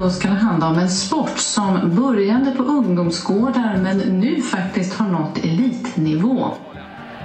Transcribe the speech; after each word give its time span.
Då 0.00 0.10
ska 0.10 0.28
det 0.28 0.34
handla 0.34 0.68
om 0.68 0.78
en 0.78 0.88
sport 0.88 1.38
som 1.38 1.96
började 1.96 2.50
på 2.50 2.62
ungdomsgårdar 2.62 3.76
men 3.82 3.98
nu 3.98 4.42
faktiskt 4.42 4.94
har 4.94 5.08
nått 5.08 5.38
elitnivå. 5.38 6.54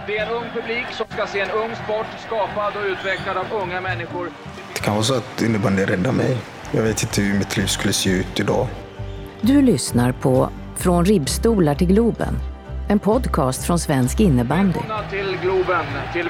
Det 0.08 0.18
är 0.18 0.26
en 0.26 0.32
ung 0.32 0.44
publik 0.54 0.86
som 0.92 1.06
ska 1.10 1.28
se 1.28 1.40
en 1.40 1.50
ung 1.52 1.76
sport 1.84 2.06
skapad 2.28 2.74
och 2.76 2.88
utvecklad 2.92 3.38
av 3.38 3.46
unga 3.64 3.82
människor. 3.82 4.30
Det 4.74 4.80
kan 4.80 4.94
vara 4.94 5.04
så 5.04 5.14
att 5.14 5.42
innebandy 5.42 5.86
räddar 5.86 6.12
mig. 6.12 6.38
Jag 6.72 6.84
vet 6.84 7.04
inte 7.04 7.22
hur 7.22 7.38
mitt 7.38 7.58
liv 7.58 7.66
skulle 7.66 7.94
se 7.94 8.10
ut 8.10 8.40
idag. 8.40 8.68
Du 9.42 9.62
lyssnar 9.62 10.12
på 10.12 10.50
Från 10.76 11.06
ribbstolar 11.06 11.76
till 11.76 11.88
Globen. 11.88 12.36
En 12.90 13.00
podcast 13.00 13.64
från 13.64 13.80
svensk 13.80 14.20
innebandy. 14.20 14.80
Till 15.10 15.38
Globen, 15.42 15.86
till 16.14 16.24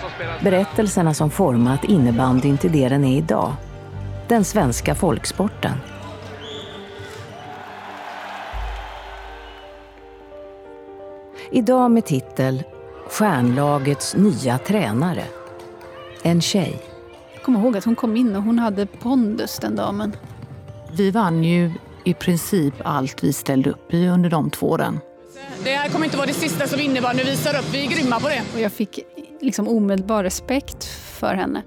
som 0.00 0.10
spelas... 0.16 0.42
Berättelserna 0.42 1.14
som 1.14 1.30
format 1.30 1.84
innebandyn 1.84 2.58
till 2.58 2.72
det 2.72 2.88
den 2.88 3.04
är 3.04 3.18
idag. 3.18 3.52
Den 4.30 4.44
svenska 4.44 4.94
folksporten. 4.94 5.72
Idag 11.50 11.90
med 11.90 12.06
titel 12.06 12.62
Stjärnlagets 13.08 14.16
nya 14.16 14.58
tränare. 14.58 15.24
En 16.22 16.40
tjej. 16.40 16.82
Jag 17.34 17.42
kommer 17.42 17.60
ihåg 17.60 17.76
att 17.76 17.84
hon 17.84 17.96
kom 17.96 18.16
in 18.16 18.36
och 18.36 18.42
hon 18.42 18.58
hade 18.58 18.86
pondus 18.86 19.58
den 19.58 19.76
damen. 19.76 20.16
Vi 20.92 21.10
vann 21.10 21.44
ju 21.44 21.72
i 22.04 22.14
princip 22.14 22.74
allt 22.84 23.24
vi 23.24 23.32
ställde 23.32 23.70
upp 23.70 23.94
i 23.94 24.06
under 24.08 24.30
de 24.30 24.50
två 24.50 24.70
åren. 24.70 25.00
Det 25.64 25.70
här 25.70 25.88
kommer 25.88 26.04
inte 26.04 26.16
vara 26.16 26.26
det 26.26 26.34
sista 26.34 26.66
som 26.66 26.80
innebandy 26.80 27.24
visar 27.24 27.58
upp. 27.58 27.74
Vi 27.74 27.86
är 27.86 27.90
grymma 27.90 28.20
på 28.20 28.28
det. 28.28 28.42
Och 28.54 28.60
jag 28.60 28.72
fick 28.72 28.98
liksom 29.40 29.68
omedelbar 29.68 30.24
respekt 30.24 30.84
för 31.18 31.34
henne. 31.34 31.62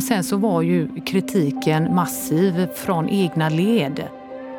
Men 0.00 0.06
sen 0.06 0.24
så 0.24 0.36
var 0.36 0.62
ju 0.62 1.00
kritiken 1.00 1.94
massiv 1.94 2.68
från 2.74 3.08
egna 3.08 3.48
led. 3.48 4.08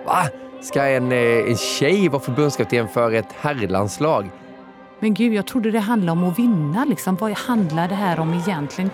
Va? 0.05 0.23
Ska 0.61 0.83
en, 0.83 1.11
eh, 1.11 1.49
en 1.49 1.57
tjej 1.57 2.09
vara 2.09 2.21
förbundskapten 2.21 2.87
för 2.87 3.11
ett 3.11 3.33
herrlandslag? 3.39 4.29
Men 4.99 5.13
gud, 5.13 5.33
jag 5.33 5.47
trodde 5.47 5.71
det 5.71 5.79
handlade 5.79 6.11
om 6.11 6.29
att 6.29 6.39
vinna. 6.39 6.85
Liksom. 6.85 7.15
Vad 7.15 7.31
handlar 7.31 7.87
det 7.87 7.95
här 7.95 8.19
om 8.19 8.33
egentligen? 8.33 8.89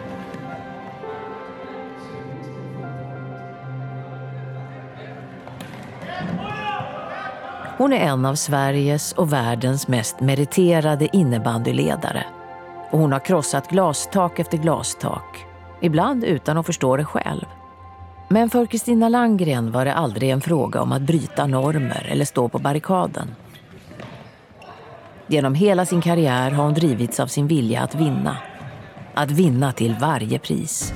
Hon 7.77 7.93
är 7.93 7.99
en 7.99 8.25
av 8.25 8.35
Sveriges 8.35 9.13
och 9.13 9.33
världens 9.33 9.87
mest 9.87 10.19
meriterade 10.19 11.07
innebandyledare. 11.17 12.23
Och 12.91 12.99
hon 12.99 13.11
har 13.11 13.19
krossat 13.19 13.69
glastak 13.69 14.39
efter 14.39 14.57
glastak. 14.57 15.46
Ibland 15.81 16.23
utan 16.23 16.57
att 16.57 16.65
förstå 16.65 16.97
det 16.97 17.05
själv. 17.05 17.45
Men 18.29 18.49
för 18.49 18.65
Kristina 18.65 19.09
Langgren 19.09 19.71
var 19.71 19.85
det 19.85 19.93
aldrig 19.93 20.29
en 20.29 20.41
fråga 20.41 20.81
om 20.81 20.91
att 20.91 21.01
bryta 21.01 21.47
normer 21.47 22.07
eller 22.11 22.25
stå 22.25 22.49
på 22.49 22.59
barrikaden. 22.59 23.35
Genom 25.27 25.55
hela 25.55 25.85
sin 25.85 26.01
karriär 26.01 26.51
har 26.51 26.63
hon 26.63 26.73
drivits 26.73 27.19
av 27.19 27.27
sin 27.27 27.47
vilja 27.47 27.81
att 27.81 27.95
vinna. 27.95 28.37
Att 29.13 29.31
vinna 29.31 29.71
till 29.71 29.95
varje 30.01 30.39
pris. 30.39 30.93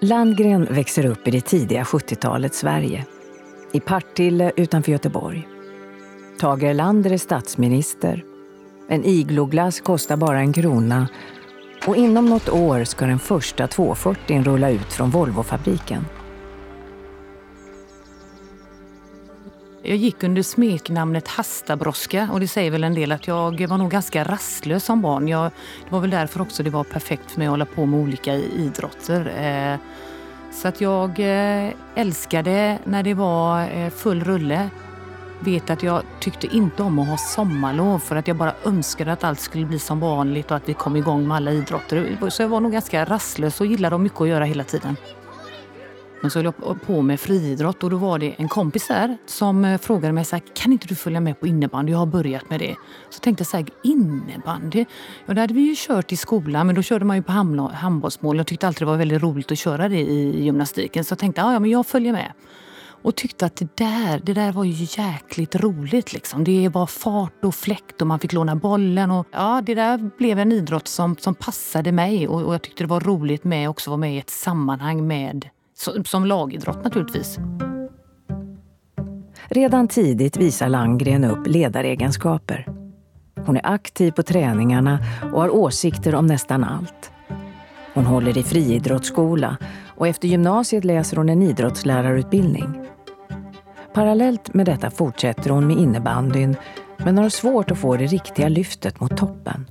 Landgren 0.00 0.64
växer 0.70 1.06
upp 1.06 1.28
i 1.28 1.30
det 1.30 1.40
tidiga 1.40 1.82
70-talets 1.82 2.58
Sverige. 2.58 3.06
I 3.72 3.80
Partille 3.80 4.52
utanför 4.56 4.92
Göteborg. 4.92 5.53
Tage 6.44 6.62
Erlander 6.62 7.12
är 7.12 7.18
statsminister. 7.18 8.24
En 8.88 9.04
igloglass 9.04 9.80
kostar 9.80 10.16
bara 10.16 10.38
en 10.38 10.52
krona 10.52 11.08
och 11.86 11.96
inom 11.96 12.26
något 12.26 12.48
år 12.48 12.84
ska 12.84 13.06
den 13.06 13.18
första 13.18 13.66
240 13.66 14.42
rulla 14.42 14.70
ut 14.70 14.92
från 14.92 15.10
Volvofabriken. 15.10 16.06
Jag 19.82 19.96
gick 19.96 20.22
under 20.22 20.42
smeknamnet 20.42 21.28
Hastabroska 21.28 22.28
och 22.32 22.40
det 22.40 22.48
säger 22.48 22.70
väl 22.70 22.84
en 22.84 22.94
del 22.94 23.12
att 23.12 23.26
jag 23.26 23.66
var 23.68 23.78
nog 23.78 23.90
ganska 23.90 24.24
rastlös 24.24 24.84
som 24.84 25.02
barn. 25.02 25.28
Jag, 25.28 25.44
det 25.84 25.90
var 25.90 26.00
väl 26.00 26.10
därför 26.10 26.40
också 26.40 26.62
det 26.62 26.70
var 26.70 26.84
perfekt 26.84 27.30
för 27.30 27.38
mig 27.38 27.46
att 27.46 27.50
hålla 27.50 27.66
på 27.66 27.86
med 27.86 28.00
olika 28.00 28.34
idrotter. 28.34 29.32
Eh, 29.44 29.78
så 30.52 30.68
att 30.68 30.80
jag 30.80 31.10
eh, 31.10 31.72
älskade 31.94 32.78
när 32.84 33.02
det 33.02 33.14
var 33.14 33.62
eh, 33.62 33.90
full 33.90 34.24
rulle. 34.24 34.70
Vet 35.44 35.70
att 35.70 35.82
jag 35.82 36.02
tyckte 36.20 36.56
inte 36.56 36.82
om 36.82 36.98
att 36.98 37.08
ha 37.08 37.16
sommarlov 37.16 37.98
för 37.98 38.16
att 38.16 38.28
jag 38.28 38.36
bara 38.36 38.54
önskade 38.64 39.12
att 39.12 39.24
allt 39.24 39.40
skulle 39.40 39.66
bli 39.66 39.78
som 39.78 40.00
vanligt 40.00 40.50
och 40.50 40.56
att 40.56 40.68
vi 40.68 40.74
kom 40.74 40.96
igång 40.96 41.28
med 41.28 41.36
alla 41.36 41.52
idrotter. 41.52 42.30
Så 42.30 42.42
jag 42.42 42.48
var 42.48 42.60
nog 42.60 42.72
ganska 42.72 43.04
rastlös 43.04 43.60
och 43.60 43.66
gillade 43.66 43.98
mycket 43.98 44.20
att 44.20 44.28
göra 44.28 44.44
hela 44.44 44.64
tiden. 44.64 44.96
Men 46.20 46.30
så 46.30 46.38
höll 46.38 46.52
jag 46.58 46.82
på 46.82 47.02
med 47.02 47.20
friidrott 47.20 47.84
och 47.84 47.90
då 47.90 47.96
var 47.96 48.18
det 48.18 48.34
en 48.38 48.48
kompis 48.48 48.88
där 48.88 49.16
som 49.26 49.64
eh, 49.64 49.78
frågade 49.78 50.12
mig 50.12 50.24
så 50.24 50.36
här, 50.36 50.42
kan 50.54 50.72
inte 50.72 50.86
du 50.86 50.94
följa 50.94 51.20
med 51.20 51.40
på 51.40 51.46
innebandy? 51.46 51.92
Jag 51.92 51.98
har 51.98 52.06
börjat 52.06 52.50
med 52.50 52.60
det. 52.60 52.76
Så 53.10 53.20
tänkte 53.20 53.42
jag 53.42 53.46
så 53.46 53.56
här, 53.56 53.66
innebandy? 53.82 54.84
Ja, 55.26 55.34
det 55.34 55.40
hade 55.40 55.54
vi 55.54 55.60
ju 55.60 55.74
kört 55.76 56.12
i 56.12 56.16
skolan 56.16 56.66
men 56.66 56.76
då 56.76 56.82
körde 56.82 57.04
man 57.04 57.16
ju 57.16 57.22
på 57.22 57.32
handbollsmål. 57.72 58.36
Jag 58.36 58.46
tyckte 58.46 58.66
alltid 58.66 58.82
det 58.82 58.90
var 58.90 58.96
väldigt 58.96 59.22
roligt 59.22 59.52
att 59.52 59.58
köra 59.58 59.88
det 59.88 60.00
i 60.00 60.44
gymnastiken 60.44 61.04
så 61.04 61.12
jag 61.12 61.18
tänkte, 61.18 61.40
ja 61.40 61.58
men 61.58 61.70
jag 61.70 61.86
följer 61.86 62.12
med. 62.12 62.32
Och 63.04 63.16
tyckte 63.16 63.46
att 63.46 63.56
det 63.56 63.76
där, 63.76 64.20
det 64.24 64.32
där 64.32 64.52
var 64.52 64.64
ju 64.64 64.86
jäkligt 65.02 65.54
roligt. 65.54 66.12
Liksom. 66.12 66.44
Det 66.44 66.68
var 66.68 66.86
fart 66.86 67.44
och 67.44 67.54
fläkt 67.54 68.00
och 68.00 68.06
man 68.06 68.20
fick 68.20 68.32
låna 68.32 68.56
bollen. 68.56 69.10
Och, 69.10 69.26
ja, 69.32 69.62
det 69.66 69.74
där 69.74 70.10
blev 70.18 70.38
en 70.38 70.52
idrott 70.52 70.88
som, 70.88 71.16
som 71.16 71.34
passade 71.34 71.92
mig 71.92 72.28
och, 72.28 72.42
och 72.42 72.54
jag 72.54 72.62
tyckte 72.62 72.82
det 72.82 72.88
var 72.88 73.00
roligt 73.00 73.44
med 73.44 73.68
också 73.68 73.90
vara 73.90 73.98
med 73.98 74.14
i 74.14 74.18
ett 74.18 74.30
sammanhang 74.30 75.06
med 75.06 75.48
som 76.04 76.26
lagidrott 76.26 76.84
naturligtvis. 76.84 77.38
Redan 79.48 79.88
tidigt 79.88 80.36
visar 80.36 80.68
Landgren 80.68 81.24
upp 81.24 81.46
ledaregenskaper. 81.46 82.66
Hon 83.46 83.56
är 83.56 83.66
aktiv 83.66 84.10
på 84.10 84.22
träningarna 84.22 84.98
och 85.32 85.40
har 85.40 85.54
åsikter 85.54 86.14
om 86.14 86.26
nästan 86.26 86.64
allt. 86.64 87.10
Hon 87.94 88.06
håller 88.06 88.38
i 88.38 88.42
friidrottsskola 88.42 89.56
och 89.96 90.08
efter 90.08 90.28
gymnasiet 90.28 90.84
läser 90.84 91.16
hon 91.16 91.28
en 91.28 91.42
idrottslärarutbildning. 91.42 92.84
Parallellt 93.94 94.54
med 94.54 94.66
detta 94.66 94.90
fortsätter 94.90 95.50
hon 95.50 95.66
med 95.66 95.78
innebandyn 95.78 96.56
men 96.98 97.18
har 97.18 97.28
svårt 97.28 97.70
att 97.70 97.78
få 97.78 97.96
det 97.96 98.06
riktiga 98.06 98.48
lyftet 98.48 99.00
mot 99.00 99.16
toppen. 99.16 99.66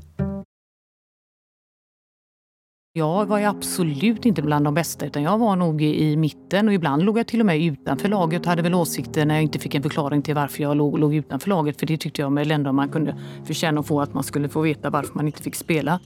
Jag 2.94 3.25
var 3.25 3.41
absolut 3.41 4.25
inte 4.25 4.41
bland 4.41 4.66
de 4.66 4.73
bästa 4.73 5.06
utan 5.06 5.23
jag 5.23 5.38
var 5.38 5.56
nog 5.56 5.81
i 5.81 6.17
mitten 6.17 6.67
och 6.67 6.73
ibland 6.73 7.03
låg 7.03 7.17
jag 7.19 7.28
till 7.28 7.39
och 7.39 7.45
med 7.45 7.62
utanför 7.62 8.09
laget 8.09 8.41
och 8.41 8.47
hade 8.47 8.62
väl 8.62 8.73
åsikter 8.73 9.25
när 9.25 9.35
jag 9.35 9.44
inte 9.44 9.59
fick 9.59 9.75
en 9.75 9.83
förklaring 9.83 10.22
till 10.22 10.35
varför 10.35 10.63
jag 10.63 10.78
låg, 10.78 11.00
låg 11.00 11.16
utanför 11.16 11.50
laget. 11.50 11.79
För 11.79 11.85
det 11.85 11.97
tyckte 11.97 12.22
jag 12.22 12.33
väl 12.33 12.51
ändå 12.51 12.72
man 12.72 12.89
kunde 12.89 13.16
förtjäna 13.45 13.79
att 13.79 13.88
få 13.88 14.01
att 14.01 14.13
man 14.13 14.23
skulle 14.23 14.50
få 14.50 14.62
veta 14.62 14.89
varför 14.89 15.13
man 15.13 15.25
inte 15.25 15.44
fick 15.44 15.56
spela. 15.56 16.00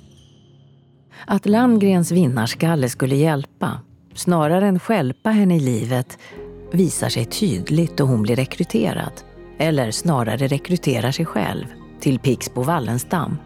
Att 1.25 1.45
Landgrens 1.45 2.11
vinnarskalle 2.11 2.89
skulle 2.89 3.15
hjälpa, 3.15 3.79
snarare 4.13 4.67
än 4.67 4.79
skälpa 4.79 5.29
henne 5.29 5.55
i 5.55 5.59
livet, 5.59 6.17
visar 6.71 7.09
sig 7.09 7.25
tydligt 7.25 7.97
då 7.97 8.03
hon 8.03 8.21
blir 8.21 8.35
rekryterad. 8.35 9.13
Eller 9.57 9.91
snarare 9.91 10.47
rekryterar 10.47 11.11
sig 11.11 11.25
själv 11.25 11.65
till 11.99 12.19
Pixbo 12.19 12.63
Wallenstam. 12.63 13.37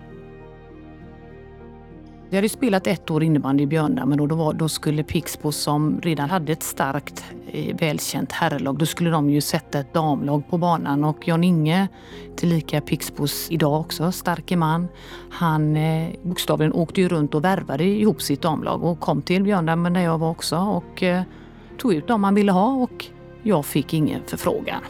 Jag 2.29 2.37
hade 2.37 2.49
spelat 2.49 2.87
ett 2.87 3.11
år 3.11 3.23
innebandy 3.23 3.63
i 3.63 3.67
Björndammen 3.67 4.19
och 4.19 4.27
då, 4.27 4.35
var, 4.35 4.53
då 4.53 4.69
skulle 4.69 5.03
Pixbo 5.03 5.51
som 5.51 5.99
redan 6.01 6.29
hade 6.29 6.51
ett 6.51 6.63
starkt, 6.63 7.25
eh, 7.51 7.75
välkänt 7.75 8.31
herrlag, 8.31 8.77
då 8.77 8.85
skulle 8.85 9.09
de 9.09 9.29
ju 9.29 9.41
sätta 9.41 9.79
ett 9.79 9.93
damlag 9.93 10.43
på 10.49 10.57
banan. 10.57 11.03
Och 11.03 11.27
Jan 11.27 11.43
Inge, 11.43 11.87
tillika 12.35 12.81
Pixbos 12.81 13.47
idag 13.51 13.79
också, 13.79 14.11
starke 14.11 14.57
man, 14.57 14.87
han 15.29 15.75
eh, 15.75 16.09
bokstavligen 16.23 16.73
åkte 16.73 17.01
ju 17.01 17.07
runt 17.07 17.35
och 17.35 17.43
värvade 17.43 17.84
ihop 17.84 18.22
sitt 18.22 18.41
damlag 18.41 18.84
och 18.84 18.99
kom 18.99 19.22
till 19.22 19.43
Björndammen 19.43 19.93
där 19.93 20.01
jag 20.01 20.17
var 20.17 20.29
också. 20.29 20.57
Och 20.57 21.03
eh, 21.03 21.22
tog 21.81 21.93
ut 21.93 22.07
dem 22.07 22.23
han 22.23 22.35
ville 22.35 22.51
ha 22.51 22.73
och 22.73 23.05
jag 23.43 23.66
fick 23.66 23.93
ingen 23.93 24.23
förfrågan. 24.28 24.81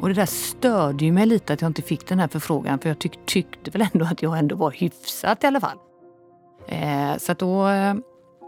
Och 0.00 0.08
det 0.08 0.14
där 0.14 0.26
störde 0.26 1.04
ju 1.04 1.12
mig 1.12 1.26
lite 1.26 1.52
att 1.52 1.60
jag 1.60 1.68
inte 1.68 1.82
fick 1.82 2.08
den 2.08 2.18
här 2.18 2.28
förfrågan 2.28 2.78
för 2.78 2.88
jag 2.88 2.98
tyck, 2.98 3.26
tyckte 3.26 3.70
väl 3.70 3.86
ändå 3.92 4.04
att 4.04 4.22
jag 4.22 4.38
ändå 4.38 4.56
var 4.56 4.70
hyfsat 4.70 5.44
i 5.44 5.46
alla 5.46 5.60
fall. 5.60 5.78
Eh, 6.66 7.16
så 7.18 7.32
att 7.32 7.38
då 7.38 7.66
eh, 7.66 7.94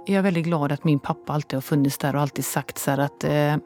är 0.07 0.15
jag 0.15 0.23
väldigt 0.23 0.45
glad 0.45 0.73
att 0.73 0.85
min 0.85 0.99
pappa 0.99 1.33
alltid 1.33 1.57
har 1.57 1.61
funnits 1.61 1.99
där 1.99 2.17
och 2.17 2.23
alltid 2.23 2.45
sagt 2.45 2.79
så 2.79 2.91
här 2.91 2.99
att 2.99 3.25
eh, 3.25 3.57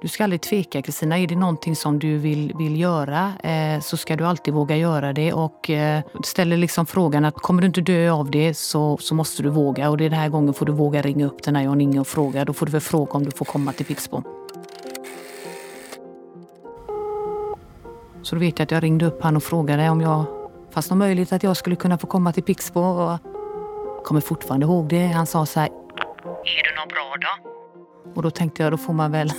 du 0.00 0.08
ska 0.08 0.24
aldrig 0.24 0.40
tveka 0.40 0.82
Kristina. 0.82 1.18
Är 1.18 1.26
det 1.26 1.36
någonting 1.36 1.76
som 1.76 1.98
du 1.98 2.18
vill, 2.18 2.52
vill 2.58 2.80
göra 2.80 3.32
eh, 3.42 3.80
så 3.80 3.96
ska 3.96 4.16
du 4.16 4.26
alltid 4.26 4.54
våga 4.54 4.76
göra 4.76 5.12
det. 5.12 5.32
Och 5.32 5.70
eh, 5.70 6.02
ställer 6.24 6.56
liksom 6.56 6.86
frågan 6.86 7.24
att 7.24 7.34
kommer 7.34 7.62
du 7.62 7.66
inte 7.66 7.80
dö 7.80 8.10
av 8.10 8.30
det 8.30 8.54
så, 8.54 8.96
så 8.96 9.14
måste 9.14 9.42
du 9.42 9.48
våga. 9.48 9.90
Och 9.90 9.96
det 9.96 10.04
är 10.04 10.10
den 10.10 10.18
här 10.18 10.28
gången 10.28 10.54
får 10.54 10.66
du 10.66 10.72
våga 10.72 11.02
ringa 11.02 11.26
upp 11.26 11.42
den 11.42 11.56
här 11.56 11.62
Jan-Inge 11.62 12.00
och 12.00 12.06
fråga. 12.06 12.44
Då 12.44 12.52
får 12.52 12.66
du 12.66 12.72
väl 12.72 12.80
fråga 12.80 13.12
om 13.12 13.24
du 13.24 13.30
får 13.30 13.44
komma 13.44 13.72
till 13.72 13.86
Pixbo. 13.86 14.22
Så 18.22 18.34
då 18.34 18.40
vet 18.40 18.58
jag 18.58 18.64
att 18.64 18.70
jag 18.70 18.82
ringde 18.82 19.06
upp 19.06 19.22
han 19.22 19.36
och 19.36 19.42
frågade 19.42 19.90
om 19.90 20.00
jag 20.00 20.24
fanns 20.70 20.90
någon 20.90 20.98
möjlighet 20.98 21.32
att 21.32 21.42
jag 21.42 21.56
skulle 21.56 21.76
kunna 21.76 21.98
få 21.98 22.06
komma 22.06 22.32
till 22.32 22.42
Pixbo. 22.42 22.80
Och 22.80 23.18
kommer 24.04 24.20
fortfarande 24.20 24.66
ihåg 24.66 24.88
det. 24.88 25.06
Han 25.06 25.26
sa 25.26 25.46
så 25.46 25.60
här. 25.60 25.68
Är 25.68 26.62
du 26.62 26.80
något 26.80 26.88
bra 26.88 27.16
då? 27.20 27.50
Och 28.14 28.22
då 28.22 28.30
tänkte 28.30 28.62
jag, 28.62 28.72
då 28.72 28.76
får 28.76 28.92
man 28.92 29.12
väl 29.12 29.32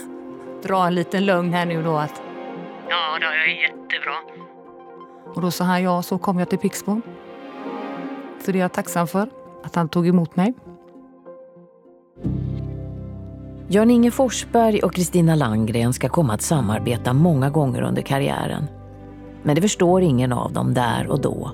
dra 0.67 0.87
en 0.87 0.95
liten 0.95 1.25
lögn 1.25 1.53
här 1.53 1.65
nu 1.65 1.83
då 1.83 1.97
att 1.97 2.21
ja, 2.89 3.17
då, 3.21 3.25
jag 3.25 3.49
är 3.49 3.61
jättebra. 3.61 4.15
Och 5.35 5.41
då 5.41 5.51
sa 5.51 5.63
han 5.63 5.83
ja, 5.83 6.01
så 6.01 6.17
kom 6.17 6.39
jag 6.39 6.49
till 6.49 6.59
Pixbo. 6.59 7.01
Så 8.45 8.51
det 8.51 8.57
är 8.57 8.61
jag 8.61 8.73
tacksam 8.73 9.07
för, 9.07 9.29
att 9.63 9.75
han 9.75 9.89
tog 9.89 10.07
emot 10.07 10.35
mig. 10.35 10.53
Jan-Inge 13.69 14.11
Forsberg 14.11 14.79
och 14.79 14.93
Kristina 14.93 15.35
Landgren 15.35 15.93
ska 15.93 16.09
komma 16.09 16.33
att 16.33 16.41
samarbeta 16.41 17.13
många 17.13 17.49
gånger 17.49 17.81
under 17.81 18.01
karriären. 18.01 18.67
Men 19.43 19.55
det 19.55 19.61
förstår 19.61 20.01
ingen 20.01 20.33
av 20.33 20.53
dem 20.53 20.73
där 20.73 21.07
och 21.07 21.21
då. 21.21 21.51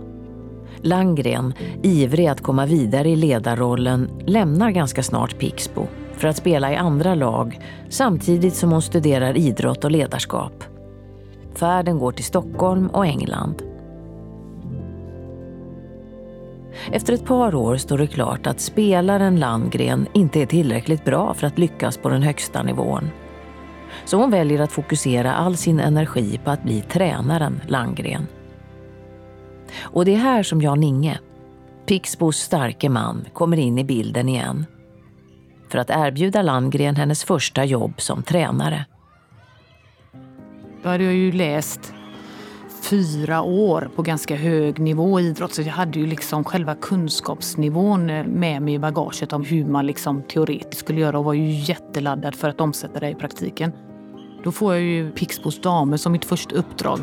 Landgren, 0.82 1.54
ivrig 1.84 2.28
att 2.28 2.42
komma 2.42 2.66
vidare 2.66 3.10
i 3.10 3.16
ledarrollen, 3.16 4.10
lämnar 4.26 4.72
ganska 4.72 5.04
snart 5.04 5.40
Pixbo 5.40 5.88
för 6.24 6.28
att 6.28 6.38
spela 6.38 6.72
i 6.72 6.76
andra 6.76 7.16
lag 7.16 7.60
samtidigt 7.90 8.56
som 8.56 8.72
hon 8.72 8.82
studerar 8.82 9.38
idrott 9.38 9.84
och 9.84 9.92
ledarskap. 9.92 10.64
Färden 11.56 12.00
går 12.00 12.12
till 12.12 12.26
Stockholm 12.26 12.88
och 12.88 13.06
England. 13.06 13.62
Efter 16.92 17.14
ett 17.14 17.26
par 17.26 17.56
år 17.56 17.78
står 17.78 17.98
det 17.98 18.08
klart 18.08 18.48
att 18.48 18.60
spelaren 18.60 19.40
Landgren 19.40 20.08
inte 20.14 20.42
är 20.42 20.46
tillräckligt 20.46 21.06
bra 21.06 21.34
för 21.34 21.48
att 21.48 21.60
lyckas 21.60 21.98
på 21.98 22.10
den 22.10 22.24
högsta 22.24 22.64
nivån. 22.64 23.10
Så 24.06 24.18
hon 24.18 24.32
väljer 24.32 24.60
att 24.60 24.72
fokusera 24.72 25.34
all 25.34 25.58
sin 25.58 25.80
energi 25.80 26.40
på 26.44 26.52
att 26.52 26.64
bli 26.64 26.82
tränaren 26.82 27.62
Landgren. 27.68 28.28
Och 29.82 30.06
det 30.06 30.14
är 30.14 30.20
här 30.20 30.44
som 30.44 30.62
Jan 30.62 30.84
Inge, 30.84 31.20
Pixbos 31.86 32.38
starke 32.38 32.90
man, 32.90 33.26
kommer 33.34 33.58
in 33.58 33.78
i 33.78 33.84
bilden 33.84 34.30
igen. 34.30 34.66
För 35.74 35.80
att 35.80 35.90
erbjuda 35.90 36.42
Landgren 36.42 36.96
hennes 36.96 37.24
första 37.24 37.66
jobb 37.66 37.94
som 37.98 38.24
tränare. 38.24 38.86
Då 40.84 40.90
hade 40.90 41.04
jag 41.04 41.14
ju 41.14 41.32
läst 41.32 41.94
fyra 42.84 43.42
år 43.42 43.90
på 43.96 44.02
ganska 44.02 44.36
hög 44.36 44.80
nivå 44.80 45.20
i 45.20 45.24
idrott. 45.24 45.54
Så 45.54 45.62
jag 45.62 45.74
hade 45.74 46.00
ju 46.00 46.06
liksom 46.06 46.44
själva 46.44 46.76
kunskapsnivån 46.76 48.06
med 48.06 48.62
mig 48.62 48.74
i 48.74 48.80
bagaget 48.80 49.34
om 49.34 49.44
hur 49.44 49.66
man 49.66 49.86
liksom 49.86 50.24
teoretiskt 50.24 50.80
skulle 50.80 51.02
göra 51.02 51.20
och 51.20 51.26
var 51.26 51.34
ju 51.34 51.52
jätteladdad 51.52 52.36
för 52.36 52.50
att 52.50 52.62
omsätta 52.62 53.00
det 53.00 53.10
i 53.10 53.16
praktiken. 53.16 53.72
Då 54.44 54.52
får 54.52 54.74
jag 54.74 54.84
ju 54.84 55.12
Pixbos 55.12 55.62
damer 55.62 55.98
som 55.98 56.12
mitt 56.12 56.26
första 56.26 56.56
uppdrag. 56.56 57.00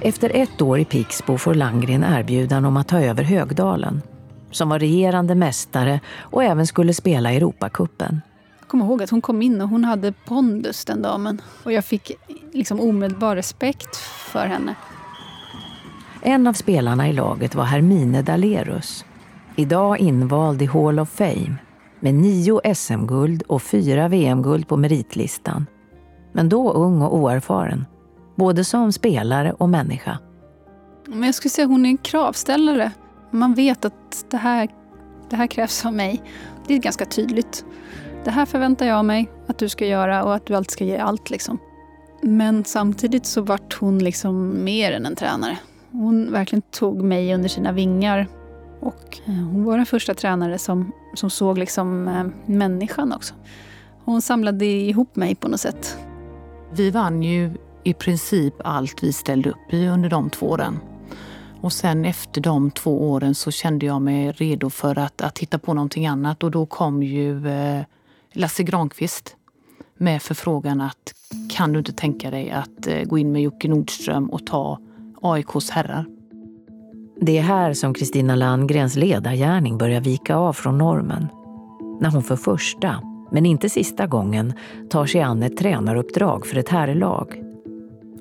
Efter 0.00 0.30
ett 0.34 0.62
år 0.62 0.78
i 0.78 0.84
Pixbo 0.84 1.38
får 1.38 1.54
Langren 1.54 2.04
erbjudan 2.04 2.64
om 2.64 2.76
att 2.76 2.88
ta 2.88 3.00
över 3.00 3.22
Högdalen 3.22 4.02
som 4.50 4.68
var 4.68 4.78
regerande 4.78 5.34
mästare 5.34 6.00
och 6.18 6.44
även 6.44 6.66
skulle 6.66 6.94
spela 6.94 7.32
Europacupen. 7.32 8.20
Jag 8.60 8.68
kommer 8.68 8.84
ihåg 8.84 9.02
att 9.02 9.10
hon 9.10 9.20
kom 9.20 9.42
in 9.42 9.60
och 9.60 9.68
hon 9.68 9.84
hade 9.84 10.12
pondus 10.12 10.84
den 10.84 11.02
damen. 11.02 11.42
Och 11.64 11.72
jag 11.72 11.84
fick 11.84 12.12
liksom 12.52 12.80
omedelbar 12.80 13.36
respekt 13.36 13.96
för 13.96 14.46
henne. 14.46 14.74
En 16.22 16.46
av 16.46 16.52
spelarna 16.52 17.08
i 17.08 17.12
laget 17.12 17.54
var 17.54 17.64
Hermine 17.64 18.22
Dalerus. 18.22 19.04
Idag 19.56 19.98
invald 19.98 20.62
i 20.62 20.66
Hall 20.66 20.98
of 20.98 21.10
Fame 21.10 21.56
med 22.00 22.14
nio 22.14 22.74
SM-guld 22.74 23.42
och 23.42 23.62
fyra 23.62 24.08
VM-guld 24.08 24.68
på 24.68 24.76
meritlistan. 24.76 25.66
Men 26.32 26.48
då 26.48 26.72
ung 26.72 27.02
och 27.02 27.16
oerfaren, 27.16 27.86
både 28.36 28.64
som 28.64 28.92
spelare 28.92 29.52
och 29.52 29.68
människa. 29.68 30.18
Men 31.06 31.22
jag 31.22 31.34
skulle 31.34 31.50
säga 31.50 31.64
att 31.64 31.70
hon 31.70 31.86
är 31.86 31.90
en 31.90 31.98
kravställare. 31.98 32.92
Man 33.30 33.54
vet 33.54 33.84
att 33.84 34.24
det 34.30 34.36
här, 34.36 34.68
det 35.30 35.36
här 35.36 35.46
krävs 35.46 35.86
av 35.86 35.92
mig. 35.92 36.22
Det 36.66 36.74
är 36.74 36.78
ganska 36.78 37.04
tydligt. 37.04 37.64
Det 38.24 38.30
här 38.30 38.46
förväntar 38.46 38.86
jag 38.86 39.04
mig 39.04 39.30
att 39.46 39.58
du 39.58 39.68
ska 39.68 39.86
göra 39.86 40.24
och 40.24 40.34
att 40.34 40.46
du 40.46 40.54
alltid 40.54 40.70
ska 40.70 40.84
ge 40.84 40.96
allt. 40.96 41.30
Liksom. 41.30 41.58
Men 42.22 42.64
samtidigt 42.64 43.26
så 43.26 43.42
vart 43.42 43.74
hon 43.74 43.98
liksom 43.98 44.64
mer 44.64 44.92
än 44.92 45.06
en 45.06 45.16
tränare. 45.16 45.58
Hon 45.90 46.32
verkligen 46.32 46.62
tog 46.62 47.02
mig 47.02 47.34
under 47.34 47.48
sina 47.48 47.72
vingar. 47.72 48.28
Och 48.80 49.20
eh, 49.26 49.34
hon 49.34 49.64
var 49.64 49.76
den 49.76 49.86
första 49.86 50.14
tränare 50.14 50.58
som, 50.58 50.92
som 51.14 51.30
såg 51.30 51.58
liksom 51.58 52.08
eh, 52.08 52.26
människan 52.46 53.12
också. 53.12 53.34
Hon 54.04 54.22
samlade 54.22 54.64
ihop 54.64 55.16
mig 55.16 55.34
på 55.34 55.48
något 55.48 55.60
sätt. 55.60 55.98
Vi 56.72 56.90
vann 56.90 57.22
ju 57.22 57.50
i 57.84 57.94
princip 57.94 58.54
allt 58.64 59.02
vi 59.02 59.12
ställde 59.12 59.50
upp 59.50 59.72
i 59.72 59.86
under 59.86 60.08
de 60.08 60.30
två 60.30 60.46
åren. 60.46 60.78
Och 61.62 61.72
sen 61.72 62.04
efter 62.04 62.40
de 62.40 62.70
två 62.70 63.10
åren 63.10 63.34
så 63.34 63.50
kände 63.50 63.86
jag 63.86 64.02
mig 64.02 64.32
redo 64.32 64.70
för 64.70 64.98
att, 64.98 65.22
att 65.22 65.38
hitta 65.38 65.58
på 65.58 65.74
någonting 65.74 66.06
annat 66.06 66.42
och 66.42 66.50
då 66.50 66.66
kom 66.66 67.02
ju 67.02 67.48
eh, 67.48 67.82
Lasse 68.32 68.62
Granqvist 68.62 69.36
med 69.96 70.22
förfrågan 70.22 70.80
att 70.80 71.14
kan 71.50 71.72
du 71.72 71.78
inte 71.78 71.92
tänka 71.92 72.30
dig 72.30 72.50
att 72.50 72.86
eh, 72.86 73.02
gå 73.04 73.18
in 73.18 73.32
med 73.32 73.42
Jocke 73.42 73.68
Nordström 73.68 74.30
och 74.30 74.46
ta 74.46 74.78
AIKs 75.22 75.70
herrar? 75.70 76.04
Det 77.20 77.38
är 77.38 77.42
här 77.42 77.74
som 77.74 77.94
Kristina 77.94 78.34
Landgrens 78.36 78.96
ledargärning 78.96 79.78
börjar 79.78 80.00
vika 80.00 80.36
av 80.36 80.52
från 80.52 80.78
normen. 80.78 81.26
När 82.00 82.10
hon 82.10 82.22
för 82.22 82.36
första, 82.36 83.02
men 83.30 83.46
inte 83.46 83.68
sista 83.70 84.06
gången, 84.06 84.52
tar 84.90 85.06
sig 85.06 85.20
an 85.20 85.42
ett 85.42 85.56
tränaruppdrag 85.56 86.46
för 86.46 86.56
ett 86.56 86.68
herrlag. 86.68 87.42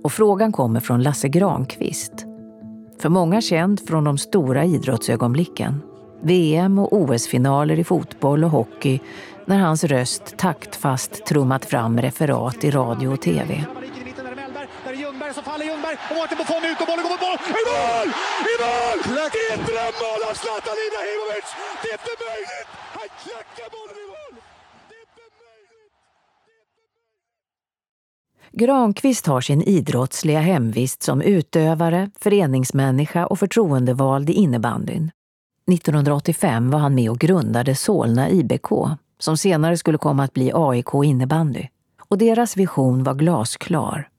Och 0.04 0.12
frågan 0.12 0.52
kommer 0.52 0.80
från 0.80 1.04
Lasse 1.04 1.28
Granqvist. 1.28 2.29
För 3.02 3.10
många 3.10 3.42
känd 3.42 3.88
från 3.88 4.04
de 4.04 4.18
stora 4.18 4.66
idrottsögonblicken. 4.66 5.82
VM 6.22 6.80
och 6.80 6.94
OS-finaler 6.94 7.80
i 7.80 7.84
fotboll 7.84 8.44
och 8.44 8.50
hockey 8.50 9.00
när 9.46 9.60
hans 9.60 9.84
röst 9.84 10.38
taktfast 10.38 11.26
trummat 11.26 11.66
fram 11.66 12.02
referat 12.02 12.64
i 12.64 12.72
radio 12.72 13.08
och 13.08 13.22
tv. 13.22 13.66
Ljungberg 14.96 15.34
som 15.34 15.44
faller 15.44 15.66
Ljungberg 15.66 15.98
och 16.10 16.16
Mårten 16.16 16.38
Buffon 16.38 16.64
ut 16.72 16.82
och 16.82 16.88
bollen 16.88 17.04
går 17.06 17.12
mot 17.16 17.24
mål. 17.28 17.38
I 17.62 17.64
mål! 17.72 18.08
I 18.52 18.56
mål! 18.64 18.98
Det 19.34 19.44
är 19.48 19.54
ett 19.58 19.66
drömmål 19.70 20.22
av 20.30 20.34
Zlatan 20.42 20.78
Ibrahimovic! 20.86 21.48
Det 21.82 21.90
är 21.94 21.98
inte 22.00 22.16
möjligt! 22.30 22.70
Han 22.98 23.08
klackar 23.24 23.68
bollen 23.76 23.98
i 24.04 24.08
mål! 24.14 24.34
Granqvist 28.52 29.28
har 29.28 29.42
sin 29.42 29.62
idrottsliga 29.62 30.40
hemvist 30.40 31.04
som 31.04 31.22
utövare, 31.22 32.10
föreningsmänniska 32.20 33.26
och 33.26 33.40
förtroendevald 33.40 34.30
i 34.30 34.34
innebandyn. 34.34 35.12
1985 35.72 36.72
var 36.72 36.80
han 36.80 36.96
med 36.96 37.10
och 37.10 37.20
grundade 37.20 37.76
Solna 37.76 38.30
IBK, 38.30 38.70
som 39.20 39.38
senare 39.38 39.78
skulle 39.78 39.98
komma 39.98 40.24
att 40.24 40.34
bli 40.34 40.52
AIK 40.54 40.94
innebandy. 41.04 41.68
Och 42.10 42.18
deras 42.18 42.58
vision 42.58 43.04
var 43.04 43.14
glasklar. 43.14 44.10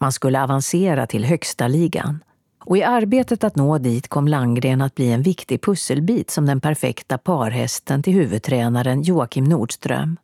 Man 0.00 0.12
skulle 0.12 0.42
avancera 0.42 1.06
till 1.06 1.24
högsta 1.24 1.68
ligan. 1.68 2.24
Och 2.64 2.76
i 2.76 2.82
arbetet 2.82 3.44
att 3.44 3.56
nå 3.56 3.78
dit 3.78 4.08
kom 4.08 4.28
Langgren 4.28 4.80
att 4.80 4.94
bli 4.94 5.12
en 5.12 5.22
viktig 5.22 5.62
pusselbit 5.62 6.30
som 6.30 6.46
den 6.46 6.60
perfekta 6.60 7.18
parhästen 7.18 8.02
till 8.02 8.12
huvudtränaren 8.12 9.02
Joakim 9.02 9.44
Nordström. 9.44 10.16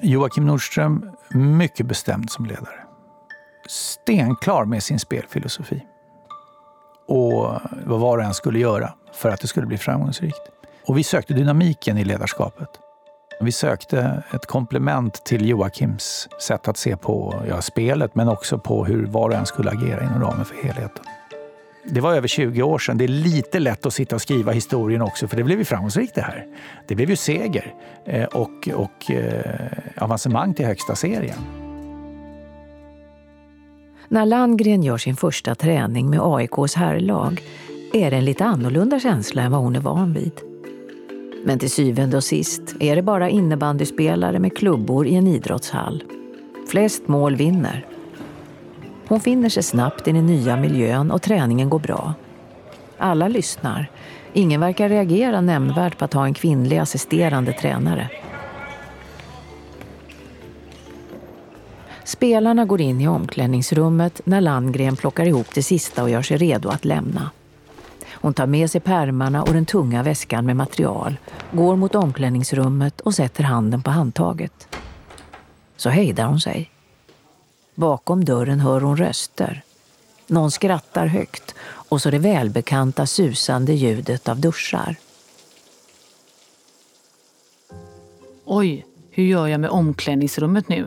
Joakim 0.00 0.46
Nordström, 0.46 1.10
mycket 1.30 1.86
bestämd 1.86 2.30
som 2.30 2.46
ledare. 2.46 2.84
Stenklar 3.66 4.64
med 4.64 4.82
sin 4.82 4.98
spelfilosofi. 4.98 5.84
Och 7.08 7.60
vad 7.86 8.00
var 8.00 8.18
och 8.18 8.24
en 8.24 8.34
skulle 8.34 8.58
göra 8.58 8.92
för 9.14 9.30
att 9.30 9.40
det 9.40 9.46
skulle 9.46 9.66
bli 9.66 9.78
framgångsrikt. 9.78 10.40
Och 10.86 10.98
vi 10.98 11.04
sökte 11.04 11.34
dynamiken 11.34 11.98
i 11.98 12.04
ledarskapet. 12.04 12.68
Vi 13.40 13.52
sökte 13.52 14.22
ett 14.34 14.46
komplement 14.46 15.24
till 15.24 15.48
Joakims 15.48 16.28
sätt 16.40 16.68
att 16.68 16.76
se 16.76 16.96
på 16.96 17.34
ja, 17.48 17.62
spelet, 17.62 18.14
men 18.14 18.28
också 18.28 18.58
på 18.58 18.84
hur 18.84 19.06
var 19.06 19.28
och 19.28 19.34
en 19.34 19.46
skulle 19.46 19.70
agera 19.70 20.02
inom 20.04 20.20
ramen 20.20 20.44
för 20.44 20.54
helheten. 20.54 21.04
Det 21.88 22.00
var 22.00 22.14
över 22.14 22.28
20 22.28 22.62
år 22.62 22.78
sedan. 22.78 22.98
Det 22.98 23.04
är 23.04 23.08
lite 23.08 23.58
lätt 23.58 23.86
att 23.86 23.94
sitta 23.94 24.14
och 24.14 24.22
skriva 24.22 24.52
historien 24.52 25.02
också, 25.02 25.28
för 25.28 25.36
det 25.36 25.44
blev 25.44 25.58
ju 25.58 25.64
framgångsrikt 25.64 26.14
det 26.14 26.20
här. 26.20 26.46
Det 26.86 26.94
blev 26.94 27.10
ju 27.10 27.16
seger 27.16 27.74
eh, 28.04 28.24
och, 28.24 28.68
och 28.74 29.10
eh, 29.10 29.68
avancemang 29.96 30.54
till 30.54 30.66
högsta 30.66 30.94
serien. 30.94 31.38
När 34.08 34.26
Landgren 34.26 34.82
gör 34.82 34.98
sin 34.98 35.16
första 35.16 35.54
träning 35.54 36.10
med 36.10 36.20
AIKs 36.22 36.74
herrlag 36.74 37.42
är 37.92 38.10
det 38.10 38.16
en 38.16 38.24
lite 38.24 38.44
annorlunda 38.44 39.00
känsla 39.00 39.42
än 39.42 39.52
vad 39.52 39.60
hon 39.60 39.76
är 39.76 39.80
van 39.80 40.12
vid. 40.12 40.32
Men 41.44 41.58
till 41.58 41.70
syvende 41.70 42.16
och 42.16 42.24
sist 42.24 42.62
är 42.80 42.96
det 42.96 43.02
bara 43.02 43.28
innebandyspelare 43.28 44.38
med 44.38 44.56
klubbor 44.56 45.06
i 45.06 45.14
en 45.14 45.26
idrottshall. 45.26 46.04
Flest 46.70 47.08
mål 47.08 47.36
vinner. 47.36 47.86
Hon 49.08 49.20
finner 49.20 49.48
sig 49.48 49.62
snabbt 49.62 50.08
i 50.08 50.12
den 50.12 50.26
nya 50.26 50.56
miljön 50.56 51.10
och 51.10 51.22
träningen 51.22 51.70
går 51.70 51.78
bra. 51.78 52.14
Alla 52.98 53.28
lyssnar. 53.28 53.90
Ingen 54.32 54.60
verkar 54.60 54.88
reagera 54.88 55.40
nämnvärt 55.40 55.98
på 55.98 56.04
att 56.04 56.12
ha 56.12 56.24
en 56.24 56.34
kvinnlig 56.34 56.78
assisterande 56.78 57.52
tränare. 57.52 58.10
Spelarna 62.04 62.64
går 62.64 62.80
in 62.80 63.00
i 63.00 63.08
omklädningsrummet 63.08 64.20
när 64.24 64.40
Landgren 64.40 64.96
plockar 64.96 65.26
ihop 65.26 65.46
det 65.54 65.62
sista 65.62 66.02
och 66.02 66.10
gör 66.10 66.22
sig 66.22 66.36
redo 66.36 66.68
att 66.68 66.84
lämna. 66.84 67.30
Hon 68.10 68.34
tar 68.34 68.46
med 68.46 68.70
sig 68.70 68.80
pärmarna 68.80 69.42
och 69.42 69.52
den 69.52 69.66
tunga 69.66 70.02
väskan 70.02 70.46
med 70.46 70.56
material, 70.56 71.16
går 71.52 71.76
mot 71.76 71.94
omklädningsrummet 71.94 73.00
och 73.00 73.14
sätter 73.14 73.44
handen 73.44 73.82
på 73.82 73.90
handtaget. 73.90 74.68
Så 75.76 75.88
hejdar 75.88 76.26
hon 76.26 76.40
sig. 76.40 76.70
Bakom 77.76 78.24
dörren 78.24 78.60
hör 78.60 78.80
hon 78.80 78.96
röster. 78.96 79.62
Någon 80.26 80.50
skrattar 80.50 81.06
högt 81.06 81.54
och 81.60 82.02
så 82.02 82.10
det 82.10 82.18
välbekanta 82.18 83.06
susande 83.06 83.72
ljudet 83.72 84.28
av 84.28 84.40
duschar. 84.40 84.96
Oj, 88.44 88.86
hur 89.10 89.24
gör 89.24 89.46
jag 89.46 89.60
med 89.60 89.70
omklädningsrummet 89.70 90.68
nu? 90.68 90.86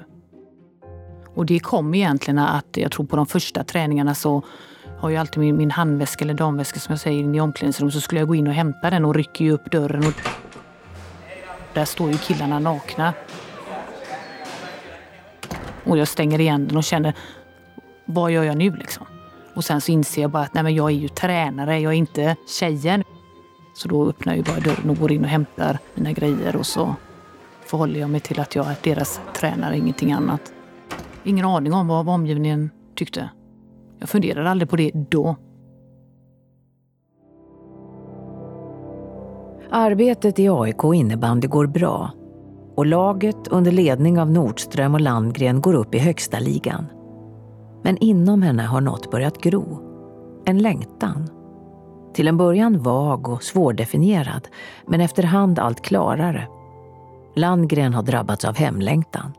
Och 1.35 1.45
det 1.45 1.59
kom 1.59 1.95
egentligen 1.95 2.39
att 2.39 2.77
jag 2.77 2.91
tror 2.91 3.05
på 3.05 3.15
de 3.15 3.25
första 3.25 3.63
träningarna 3.63 4.15
så 4.15 4.43
har 4.99 5.09
jag 5.09 5.19
alltid 5.19 5.39
min, 5.39 5.57
min 5.57 5.71
handväska 5.71 6.23
eller 6.25 6.33
damväska 6.33 6.79
som 6.79 6.93
jag 6.93 6.99
säger 6.99 7.19
in 7.19 7.35
i 7.35 7.41
omklädningsrummet 7.41 7.93
så 7.93 8.01
skulle 8.01 8.21
jag 8.21 8.27
gå 8.27 8.35
in 8.35 8.47
och 8.47 8.53
hämta 8.53 8.89
den 8.89 9.05
och 9.05 9.15
rycker 9.15 9.45
ju 9.45 9.51
upp 9.51 9.71
dörren 9.71 10.07
och 10.07 10.13
där 11.73 11.85
står 11.85 12.11
ju 12.11 12.17
killarna 12.17 12.59
nakna. 12.59 13.13
Och 15.89 15.97
jag 15.97 16.07
stänger 16.07 16.41
igen 16.41 16.67
den 16.67 16.77
och 16.77 16.83
känner, 16.83 17.13
vad 18.05 18.31
gör 18.31 18.43
jag 18.43 18.57
nu 18.57 18.71
liksom? 18.71 19.05
Och 19.53 19.65
sen 19.65 19.81
så 19.81 19.91
inser 19.91 20.21
jag 20.21 20.31
bara 20.31 20.43
att 20.43 20.53
nej 20.53 20.63
men 20.63 20.75
jag 20.75 20.91
är 20.91 20.95
ju 20.95 21.07
tränare, 21.07 21.79
jag 21.79 21.93
är 21.93 21.97
inte 21.97 22.35
tjejen. 22.47 23.03
Så 23.73 23.87
då 23.87 24.09
öppnar 24.09 24.35
jag 24.35 24.45
bara 24.45 24.59
dörren 24.59 24.89
och 24.89 24.97
går 24.97 25.11
in 25.11 25.23
och 25.23 25.29
hämtar 25.29 25.79
mina 25.95 26.11
grejer 26.11 26.55
och 26.55 26.65
så 26.65 26.95
förhåller 27.65 27.99
jag 27.99 28.09
mig 28.09 28.19
till 28.19 28.39
att 28.39 28.55
jag 28.55 28.67
är 28.67 28.75
deras 28.83 29.21
tränare, 29.35 29.77
ingenting 29.77 30.11
annat. 30.11 30.53
Ingen 31.23 31.45
aning 31.45 31.73
om 31.73 31.87
vad 31.87 32.09
omgivningen 32.09 32.69
tyckte. 32.95 33.29
Jag 33.99 34.09
funderade 34.09 34.49
aldrig 34.49 34.69
på 34.69 34.75
det 34.75 34.91
då. 34.93 35.35
Arbetet 39.71 40.39
i 40.39 40.49
AIK 40.49 40.83
innebandy 40.93 41.47
går 41.47 41.67
bra 41.67 42.11
och 42.79 42.85
laget 42.85 43.47
under 43.47 43.71
ledning 43.71 44.19
av 44.19 44.31
Nordström 44.31 44.93
och 44.93 45.01
Landgren 45.01 45.61
går 45.61 45.73
upp 45.73 45.95
i 45.95 45.99
högsta 45.99 46.39
ligan. 46.39 46.85
Men 47.83 47.97
inom 47.97 48.41
henne 48.41 48.63
har 48.63 48.81
något 48.81 49.11
börjat 49.11 49.41
gro. 49.41 49.81
En 50.45 50.57
längtan. 50.57 51.29
Till 52.13 52.27
en 52.27 52.37
början 52.37 52.83
vag 52.83 53.29
och 53.29 53.43
svårdefinierad, 53.43 54.47
men 54.87 55.01
efterhand 55.01 55.59
allt 55.59 55.81
klarare. 55.81 56.47
Landgren 57.35 57.93
har 57.93 58.03
drabbats 58.03 58.45
av 58.45 58.55
hemlängtan. 58.55 59.31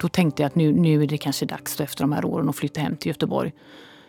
Då 0.00 0.08
tänkte 0.08 0.42
jag 0.42 0.46
att 0.48 0.54
nu, 0.54 0.72
nu 0.72 1.02
är 1.02 1.06
det 1.06 1.18
kanske 1.18 1.46
dags 1.46 1.76
då 1.76 1.84
efter 1.84 2.02
de 2.04 2.12
här 2.12 2.24
åren 2.24 2.48
att 2.48 2.56
flytta 2.56 2.80
hem 2.80 2.96
till 2.96 3.08
Göteborg. 3.08 3.52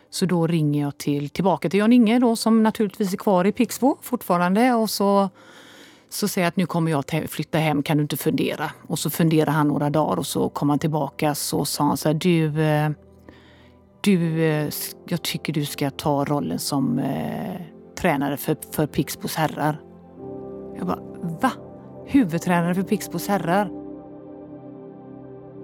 Så 0.09 0.25
då 0.25 0.47
ringer 0.47 0.81
jag 0.81 0.97
till, 0.97 1.29
tillbaka 1.29 1.69
till 1.69 1.79
Jan-Inge 1.79 2.19
då, 2.19 2.35
som 2.35 2.63
naturligtvis 2.63 3.13
är 3.13 3.17
kvar 3.17 3.45
i 3.45 3.51
Pixbo 3.51 3.97
fortfarande. 4.01 4.73
Och 4.73 4.89
så, 4.89 5.29
så 6.09 6.27
säger 6.27 6.45
jag 6.45 6.49
att 6.49 6.57
nu 6.57 6.65
kommer 6.65 6.91
jag 6.91 7.29
flytta 7.29 7.57
hem, 7.57 7.83
kan 7.83 7.97
du 7.97 8.01
inte 8.01 8.17
fundera? 8.17 8.71
Och 8.87 8.99
så 8.99 9.09
funderar 9.09 9.51
han 9.51 9.67
några 9.67 9.89
dagar 9.89 10.17
och 10.17 10.27
så 10.27 10.49
kom 10.49 10.69
han 10.69 10.79
tillbaka 10.79 11.35
så 11.35 11.65
sa 11.65 11.83
han 11.83 11.97
så 11.97 12.09
här, 12.09 12.13
du, 12.13 12.61
eh, 12.61 12.89
du, 14.01 14.43
eh, 14.43 14.69
jag 15.07 15.21
tycker 15.21 15.53
du 15.53 15.65
ska 15.65 15.89
ta 15.89 16.25
rollen 16.25 16.59
som 16.59 16.99
eh, 16.99 17.61
tränare 17.97 18.37
för, 18.37 18.57
för 18.71 18.87
Pixbos 18.87 19.35
herrar. 19.35 19.81
Jag 20.77 20.87
bara, 20.87 20.99
va? 21.41 21.51
Huvudtränare 22.05 22.75
för 22.75 22.83
Pixbos 22.83 23.27
herrar? 23.27 23.71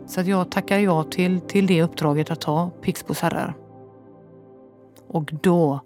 Så 0.08 0.22
att 0.22 0.28
jag 0.28 0.52
tackar 0.52 0.80
ja 0.80 1.04
till, 1.04 1.42
till 1.42 1.68
det 1.68 1.84
uppdraget 1.84 2.32
att 2.32 2.42
ta 2.42 2.70
Pixbos 2.82 3.22
herrar. 3.22 3.58
Och 5.08 5.34
då 5.42 5.80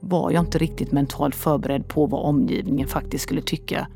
var 0.00 0.30
jag 0.30 0.42
inte 0.42 0.58
riktigt 0.58 0.92
mentalt 0.92 1.34
förberedd 1.34 1.88
på 1.88 2.06
vad 2.06 2.26
omgivningen 2.26 2.88
faktiskt 2.88 3.24
skulle 3.24 3.42
tycka. 3.42 3.86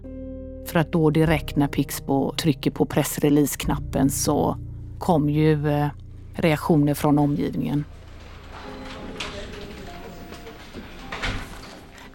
För 0.68 0.78
att 0.78 0.92
då 0.92 1.10
direkt 1.10 1.56
när 1.56 1.68
Pixbo 1.68 2.32
trycker 2.32 2.70
på 2.70 2.86
pressrelease-knappen 2.86 4.10
så 4.10 4.56
kom 4.98 5.30
ju 5.30 5.68
eh, 5.68 5.88
reaktioner 6.34 6.94
från 6.94 7.18
omgivningen. 7.18 7.84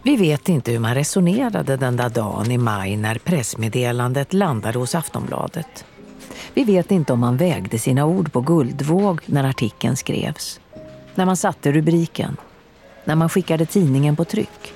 Vi 0.02 0.16
vet 0.16 0.48
inte 0.48 0.72
hur 0.72 0.78
man 0.78 0.94
resonerade 0.94 1.76
den 1.76 1.96
där 1.96 2.08
dagen 2.08 2.50
i 2.50 2.58
maj 2.58 2.96
när 2.96 3.18
pressmeddelandet 3.18 4.32
landade 4.32 4.78
hos 4.78 4.94
Aftonbladet. 4.94 5.84
Vi 6.54 6.64
vet 6.64 6.90
inte 6.90 7.12
om 7.12 7.20
man 7.20 7.36
vägde 7.36 7.78
sina 7.78 8.06
ord 8.06 8.32
på 8.32 8.40
guldvåg 8.40 9.20
när 9.26 9.44
artikeln 9.44 9.96
skrevs. 9.96 10.60
När 11.14 11.26
man 11.26 11.36
satte 11.36 11.72
rubriken. 11.72 12.36
När 13.04 13.14
man 13.14 13.28
skickade 13.28 13.66
tidningen 13.66 14.16
på 14.16 14.24
tryck. 14.24 14.73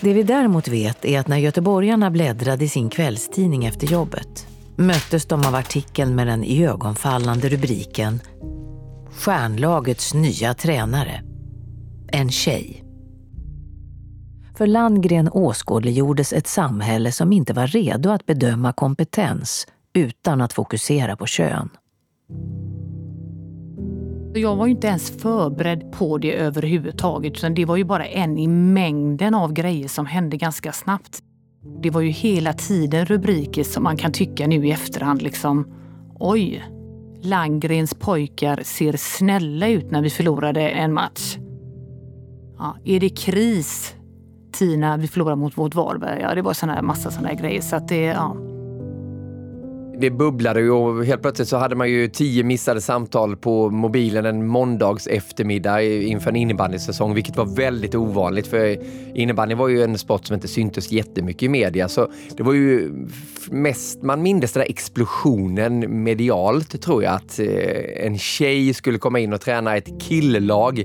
Det 0.00 0.12
vi 0.12 0.22
däremot 0.22 0.68
vet 0.68 1.04
är 1.04 1.20
att 1.20 1.28
när 1.28 1.36
göteborgarna 1.36 2.10
bläddrade 2.10 2.64
i 2.64 2.68
sin 2.68 2.90
kvällstidning 2.90 3.64
efter 3.64 3.86
jobbet 3.86 4.46
möttes 4.76 5.26
de 5.26 5.46
av 5.46 5.54
artikeln 5.54 6.14
med 6.14 6.26
den 6.26 6.44
iögonfallande 6.44 7.48
rubriken 7.48 8.20
Stjärnlagets 9.10 10.14
nya 10.14 10.54
tränare. 10.54 11.22
En 12.12 12.30
tjej. 12.30 12.84
För 14.56 14.66
Landgren 14.66 15.28
åskådliggjordes 15.28 16.32
ett 16.32 16.46
samhälle 16.46 17.12
som 17.12 17.32
inte 17.32 17.52
var 17.52 17.66
redo 17.66 18.10
att 18.10 18.26
bedöma 18.26 18.72
kompetens 18.72 19.66
utan 19.92 20.40
att 20.40 20.52
fokusera 20.52 21.16
på 21.16 21.26
kön. 21.26 21.68
Alltså, 24.36 24.48
jag 24.48 24.56
var 24.56 24.66
ju 24.66 24.72
inte 24.72 24.86
ens 24.86 25.10
förberedd 25.10 25.92
på 25.92 26.18
det 26.18 26.32
överhuvudtaget 26.32 27.32
utan 27.36 27.54
det 27.54 27.64
var 27.64 27.76
ju 27.76 27.84
bara 27.84 28.06
en 28.06 28.38
i 28.38 28.48
mängden 28.48 29.34
av 29.34 29.52
grejer 29.52 29.88
som 29.88 30.06
hände 30.06 30.36
ganska 30.36 30.72
snabbt. 30.72 31.22
Det 31.82 31.90
var 31.90 32.00
ju 32.00 32.10
hela 32.10 32.52
tiden 32.52 33.06
rubriker 33.06 33.64
som 33.64 33.82
man 33.82 33.96
kan 33.96 34.12
tycka 34.12 34.46
nu 34.46 34.66
i 34.66 34.70
efterhand 34.70 35.22
liksom 35.22 35.66
Oj, 36.18 36.64
Landgrens 37.22 37.94
pojkar 37.94 38.60
ser 38.62 38.96
snälla 38.96 39.68
ut 39.68 39.90
när 39.90 40.02
vi 40.02 40.10
förlorade 40.10 40.68
en 40.68 40.92
match. 40.92 41.36
Ja, 42.58 42.76
är 42.84 43.00
det 43.00 43.08
kris 43.08 43.94
Tina, 44.52 44.96
vi 44.96 45.08
förlorade 45.08 45.36
mot, 45.36 45.58
vårt 45.58 45.74
Varberg. 45.74 46.20
Ja, 46.20 46.34
det 46.34 46.42
var 46.42 46.52
såna 46.52 46.74
här, 46.74 46.82
massa 46.82 47.10
sådana 47.10 47.34
grejer. 47.34 47.60
Så 47.60 47.76
att 47.76 47.88
det, 47.88 48.04
ja. 48.04 48.36
Det 50.00 50.10
bubblade 50.10 50.60
ju 50.60 50.70
och 50.70 51.04
helt 51.04 51.22
plötsligt 51.22 51.48
så 51.48 51.56
hade 51.56 51.76
man 51.76 51.90
ju 51.90 52.08
tio 52.08 52.44
missade 52.44 52.80
samtal 52.80 53.36
på 53.36 53.70
mobilen 53.70 54.26
en 54.26 54.46
måndags 54.46 55.06
eftermiddag 55.06 55.82
inför 55.82 56.30
en 56.30 56.36
innebandysäsong, 56.36 57.14
vilket 57.14 57.36
var 57.36 57.56
väldigt 57.56 57.94
ovanligt 57.94 58.46
för 58.46 58.78
innebandy 59.14 59.54
var 59.54 59.68
ju 59.68 59.82
en 59.82 59.98
sport 59.98 60.26
som 60.26 60.34
inte 60.34 60.48
syntes 60.48 60.92
jättemycket 60.92 61.42
i 61.42 61.48
media. 61.48 61.88
Så 61.88 62.08
det 62.36 62.42
var 62.42 62.52
ju 62.52 62.92
mest, 63.50 64.02
man 64.02 64.22
mindes 64.22 64.52
den 64.52 64.60
där 64.60 64.70
explosionen 64.70 66.02
medialt 66.02 66.82
tror 66.82 67.02
jag, 67.02 67.14
att 67.14 67.38
eh, 67.38 68.06
en 68.06 68.18
tjej 68.18 68.74
skulle 68.74 68.98
komma 68.98 69.18
in 69.18 69.32
och 69.32 69.40
träna 69.40 69.76
ett 69.76 70.02
killag 70.02 70.84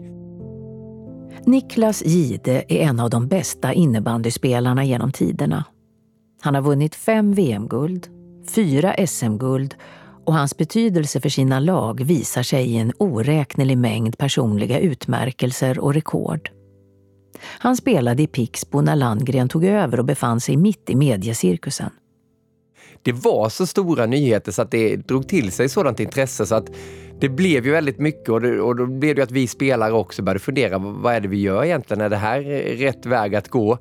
Niklas 1.46 2.06
Gide 2.06 2.64
är 2.68 2.78
en 2.78 3.00
av 3.00 3.10
de 3.10 3.28
bästa 3.28 3.74
innebandyspelarna 3.74 4.86
genom 4.86 5.12
tiderna. 5.12 5.66
Han 6.42 6.56
har 6.56 6.62
vunnit 6.62 6.96
fem 6.96 7.34
VM-guld, 7.34 8.08
fyra 8.50 9.08
SM-guld 9.08 9.76
och 10.26 10.34
hans 10.34 10.58
betydelse 10.58 11.22
för 11.22 11.30
sina 11.30 11.60
lag 11.60 12.04
visar 12.04 12.44
sig 12.44 12.66
i 12.66 12.78
en 12.78 12.94
oräknelig 12.98 13.78
mängd 13.78 14.18
personliga 14.18 14.80
utmärkelser 14.80 15.80
och 15.80 15.94
rekord. 15.94 16.50
Han 17.44 17.78
spelade 17.78 18.24
i 18.24 18.28
Pixbo 18.28 18.82
när 18.82 18.96
Landgren 18.96 19.50
tog 19.50 19.66
över 19.66 20.00
och 20.00 20.06
befann 20.06 20.40
sig 20.40 20.58
mitt 20.58 20.90
i 20.90 20.96
mediecirkusen 20.96 21.90
det 23.04 23.12
var 23.12 23.50
så 23.50 23.66
stora 23.68 24.06
nyheter 24.06 24.52
så 24.52 24.62
att 24.62 24.72
det 24.72 24.96
drog 24.96 25.28
till 25.28 25.52
sig 25.52 25.70
sådant 25.70 26.00
intresse 26.00 26.46
så 26.46 26.56
att 26.56 26.70
det 27.20 27.30
blev 27.30 27.66
ju 27.66 27.72
väldigt 27.72 28.00
mycket 28.00 28.30
och, 28.30 28.42
det, 28.42 28.62
och 28.62 28.76
då 28.76 28.86
blev 28.86 29.16
det 29.16 29.24
att 29.24 29.32
vi 29.32 29.48
spelare 29.48 29.94
också 29.94 30.22
började 30.22 30.40
fundera, 30.40 30.78
vad 30.78 31.14
är 31.14 31.20
det 31.20 31.28
vi 31.28 31.42
gör 31.42 31.64
egentligen? 31.64 32.02
Är 32.02 32.10
det 32.10 32.16
här 32.16 32.42
rätt 32.78 33.06
väg 33.06 33.36
att 33.36 33.50
gå? 33.50 33.78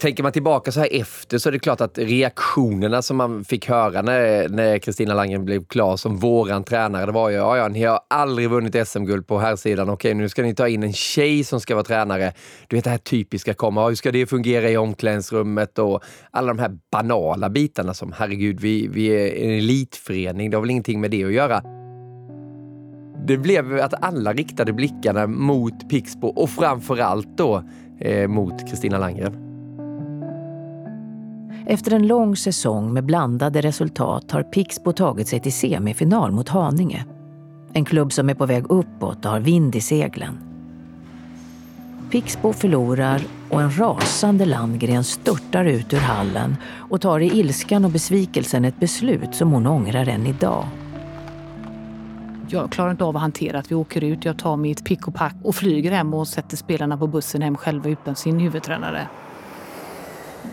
Tänker 0.00 0.22
man 0.22 0.32
tillbaka 0.32 0.72
så 0.72 0.80
här 0.80 0.88
efter 1.00 1.38
så 1.38 1.48
är 1.48 1.52
det 1.52 1.58
klart 1.58 1.80
att 1.80 1.98
reaktionerna 1.98 3.02
som 3.02 3.16
man 3.16 3.44
fick 3.44 3.68
höra 3.68 4.02
när 4.02 4.78
Kristina 4.78 5.14
Langen 5.14 5.44
blev 5.44 5.64
klar 5.64 5.96
som 5.96 6.16
våran 6.16 6.64
tränare, 6.64 7.06
det 7.06 7.12
var 7.12 7.30
ju 7.30 7.36
ja, 7.36 7.56
ja, 7.56 7.68
ni 7.68 7.84
har 7.84 8.00
aldrig 8.10 8.50
vunnit 8.50 8.88
SM-guld 8.88 9.26
på 9.26 9.38
här 9.38 9.56
sidan. 9.56 9.90
Okej, 9.90 10.14
nu 10.14 10.28
ska 10.28 10.42
ni 10.42 10.54
ta 10.54 10.68
in 10.68 10.82
en 10.82 10.92
tjej 10.92 11.44
som 11.44 11.60
ska 11.60 11.74
vara 11.74 11.84
tränare. 11.84 12.32
Du 12.68 12.76
vet 12.76 12.84
det 12.84 12.90
här 12.90 12.98
typiska 12.98 13.54
komma, 13.54 13.88
hur 13.88 13.94
ska 13.94 14.12
det 14.12 14.26
fungera 14.26 14.70
i 14.70 14.76
omklädningsrummet 14.76 15.78
och 15.78 16.02
alla 16.30 16.48
de 16.48 16.58
här 16.58 16.78
banala 16.92 17.50
bitarna 17.50 17.94
som 17.94 18.12
herregud, 18.12 18.60
vi, 18.60 18.88
vi 18.88 19.06
är 19.06 19.44
en 19.44 19.58
elitförening, 19.58 20.50
det 20.50 20.56
har 20.56 20.62
väl 20.62 20.70
ingenting 20.70 21.00
med 21.00 21.10
det 21.10 21.24
att 21.24 21.32
göra. 21.32 21.62
Det 23.26 23.36
blev 23.36 23.80
att 23.80 24.04
alla 24.04 24.32
riktade 24.32 24.72
blickarna 24.72 25.26
mot 25.26 25.90
Pixbo 25.90 26.28
och 26.28 26.50
framförallt 26.50 27.36
då 27.36 27.62
eh, 28.00 28.28
mot 28.28 28.70
Kristina 28.70 28.98
Landgren. 28.98 29.47
Efter 31.70 31.92
en 31.92 32.06
lång 32.06 32.36
säsong 32.36 32.92
med 32.92 33.04
blandade 33.04 33.60
resultat 33.60 34.30
har 34.30 34.42
Pixbo 34.42 34.92
tagit 34.92 35.28
sig 35.28 35.40
till 35.40 35.52
semifinal 35.52 36.32
mot 36.32 36.48
Haninge. 36.48 37.04
En 37.72 37.84
klubb 37.84 38.12
som 38.12 38.28
är 38.28 38.34
på 38.34 38.46
väg 38.46 38.64
uppåt 38.68 39.24
och 39.24 39.30
har 39.30 39.40
vind 39.40 39.76
i 39.76 39.80
seglen. 39.80 40.38
Pixbo 42.10 42.52
förlorar 42.52 43.22
och 43.50 43.62
en 43.62 43.78
rasande 43.78 44.44
Landgren 44.44 45.04
störtar 45.04 45.64
ut 45.64 45.92
ur 45.92 45.98
hallen 45.98 46.56
och 46.90 47.00
tar 47.00 47.20
i 47.20 47.38
ilskan 47.38 47.84
och 47.84 47.90
besvikelsen 47.90 48.64
ett 48.64 48.80
beslut 48.80 49.34
som 49.34 49.52
hon 49.52 49.66
ångrar 49.66 50.06
än 50.06 50.26
idag. 50.26 50.64
Jag 52.48 52.70
klarar 52.70 52.90
inte 52.90 53.04
av 53.04 53.16
att 53.16 53.22
hantera 53.22 53.58
att 53.58 53.70
vi 53.70 53.74
åker 53.74 54.04
ut. 54.04 54.24
Jag 54.24 54.38
tar 54.38 54.56
mitt 54.56 54.84
pick 54.84 55.08
och 55.08 55.14
pack 55.14 55.36
och 55.42 55.54
flyger 55.54 55.90
hem 55.90 56.14
och 56.14 56.28
sätter 56.28 56.56
spelarna 56.56 56.98
på 56.98 57.06
bussen 57.06 57.42
hem 57.42 57.56
själva 57.56 57.88
utan 57.88 58.16
sin 58.16 58.40
huvudtränare. 58.40 59.08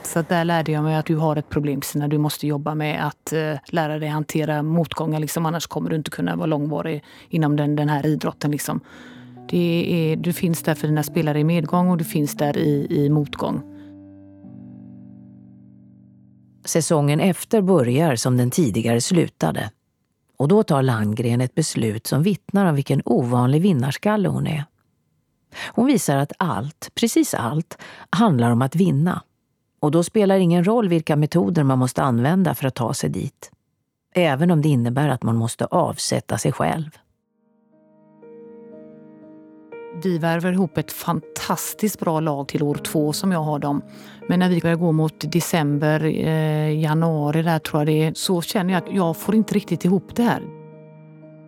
Så 0.03 0.21
där 0.21 0.45
lärde 0.45 0.71
jag 0.71 0.83
mig 0.83 0.95
att 0.95 1.05
du 1.05 1.15
har 1.15 1.35
ett 1.35 1.49
problem 1.49 1.81
Kristina. 1.81 2.07
Du 2.07 2.17
måste 2.17 2.47
jobba 2.47 2.75
med 2.75 3.07
att 3.07 3.33
eh, 3.33 3.53
lära 3.67 3.99
dig 3.99 4.09
hantera 4.09 4.63
motgångar. 4.63 5.19
Liksom. 5.19 5.45
Annars 5.45 5.67
kommer 5.67 5.89
du 5.89 5.95
inte 5.95 6.11
kunna 6.11 6.35
vara 6.35 6.45
långvarig 6.45 7.03
inom 7.29 7.55
den, 7.55 7.75
den 7.75 7.89
här 7.89 8.05
idrotten. 8.05 8.51
Liksom. 8.51 8.79
Det 9.49 10.11
är, 10.11 10.15
du 10.15 10.33
finns 10.33 10.63
där 10.63 10.75
för 10.75 10.87
dina 10.87 11.03
spelare 11.03 11.39
i 11.39 11.43
medgång 11.43 11.89
och 11.89 11.97
du 11.97 12.03
finns 12.03 12.37
där 12.37 12.57
i, 12.57 12.87
i 12.89 13.09
motgång. 13.09 13.61
Säsongen 16.65 17.19
efter 17.19 17.61
börjar 17.61 18.15
som 18.15 18.37
den 18.37 18.51
tidigare 18.51 19.01
slutade. 19.01 19.69
Och 20.37 20.47
då 20.47 20.63
tar 20.63 20.81
Landgren 20.81 21.41
ett 21.41 21.55
beslut 21.55 22.07
som 22.07 22.23
vittnar 22.23 22.65
om 22.65 22.75
vilken 22.75 23.01
ovanlig 23.05 23.61
vinnarskalle 23.61 24.29
hon 24.29 24.47
är. 24.47 24.65
Hon 25.73 25.85
visar 25.85 26.17
att 26.17 26.31
allt, 26.39 26.91
precis 26.95 27.33
allt, 27.33 27.77
handlar 28.09 28.51
om 28.51 28.61
att 28.61 28.75
vinna. 28.75 29.21
Och 29.85 29.91
då 29.91 30.03
spelar 30.03 30.37
ingen 30.37 30.63
roll 30.63 30.89
vilka 30.89 31.15
metoder 31.15 31.63
man 31.63 31.79
måste 31.79 32.03
använda 32.03 32.55
för 32.55 32.67
att 32.67 32.75
ta 32.75 32.93
sig 32.93 33.09
dit. 33.09 33.51
Även 34.15 34.51
om 34.51 34.61
det 34.61 34.69
innebär 34.69 35.09
att 35.09 35.23
man 35.23 35.35
måste 35.35 35.65
avsätta 35.65 36.37
sig 36.37 36.51
själv. 36.51 36.89
Vi 40.03 40.17
värver 40.17 40.51
ihop 40.51 40.77
ett 40.77 40.91
fantastiskt 40.91 41.99
bra 41.99 42.19
lag 42.19 42.47
till 42.47 42.63
år 42.63 42.75
två 42.75 43.13
som 43.13 43.31
jag 43.31 43.39
har 43.39 43.59
dem. 43.59 43.81
Men 44.27 44.39
när 44.39 44.49
vi 44.49 44.61
börjar 44.61 44.75
gå 44.75 44.91
mot 44.91 45.31
december, 45.31 46.03
eh, 46.05 46.81
januari 46.81 47.43
där 47.43 47.59
tror 47.59 47.79
jag 47.79 47.87
det 47.87 48.03
är, 48.03 48.13
så 48.13 48.41
känner 48.41 48.73
jag 48.73 48.83
att 48.83 48.95
jag 48.95 49.17
får 49.17 49.35
inte 49.35 49.53
riktigt 49.53 49.85
ihop 49.85 50.15
det 50.15 50.23
här. 50.23 50.43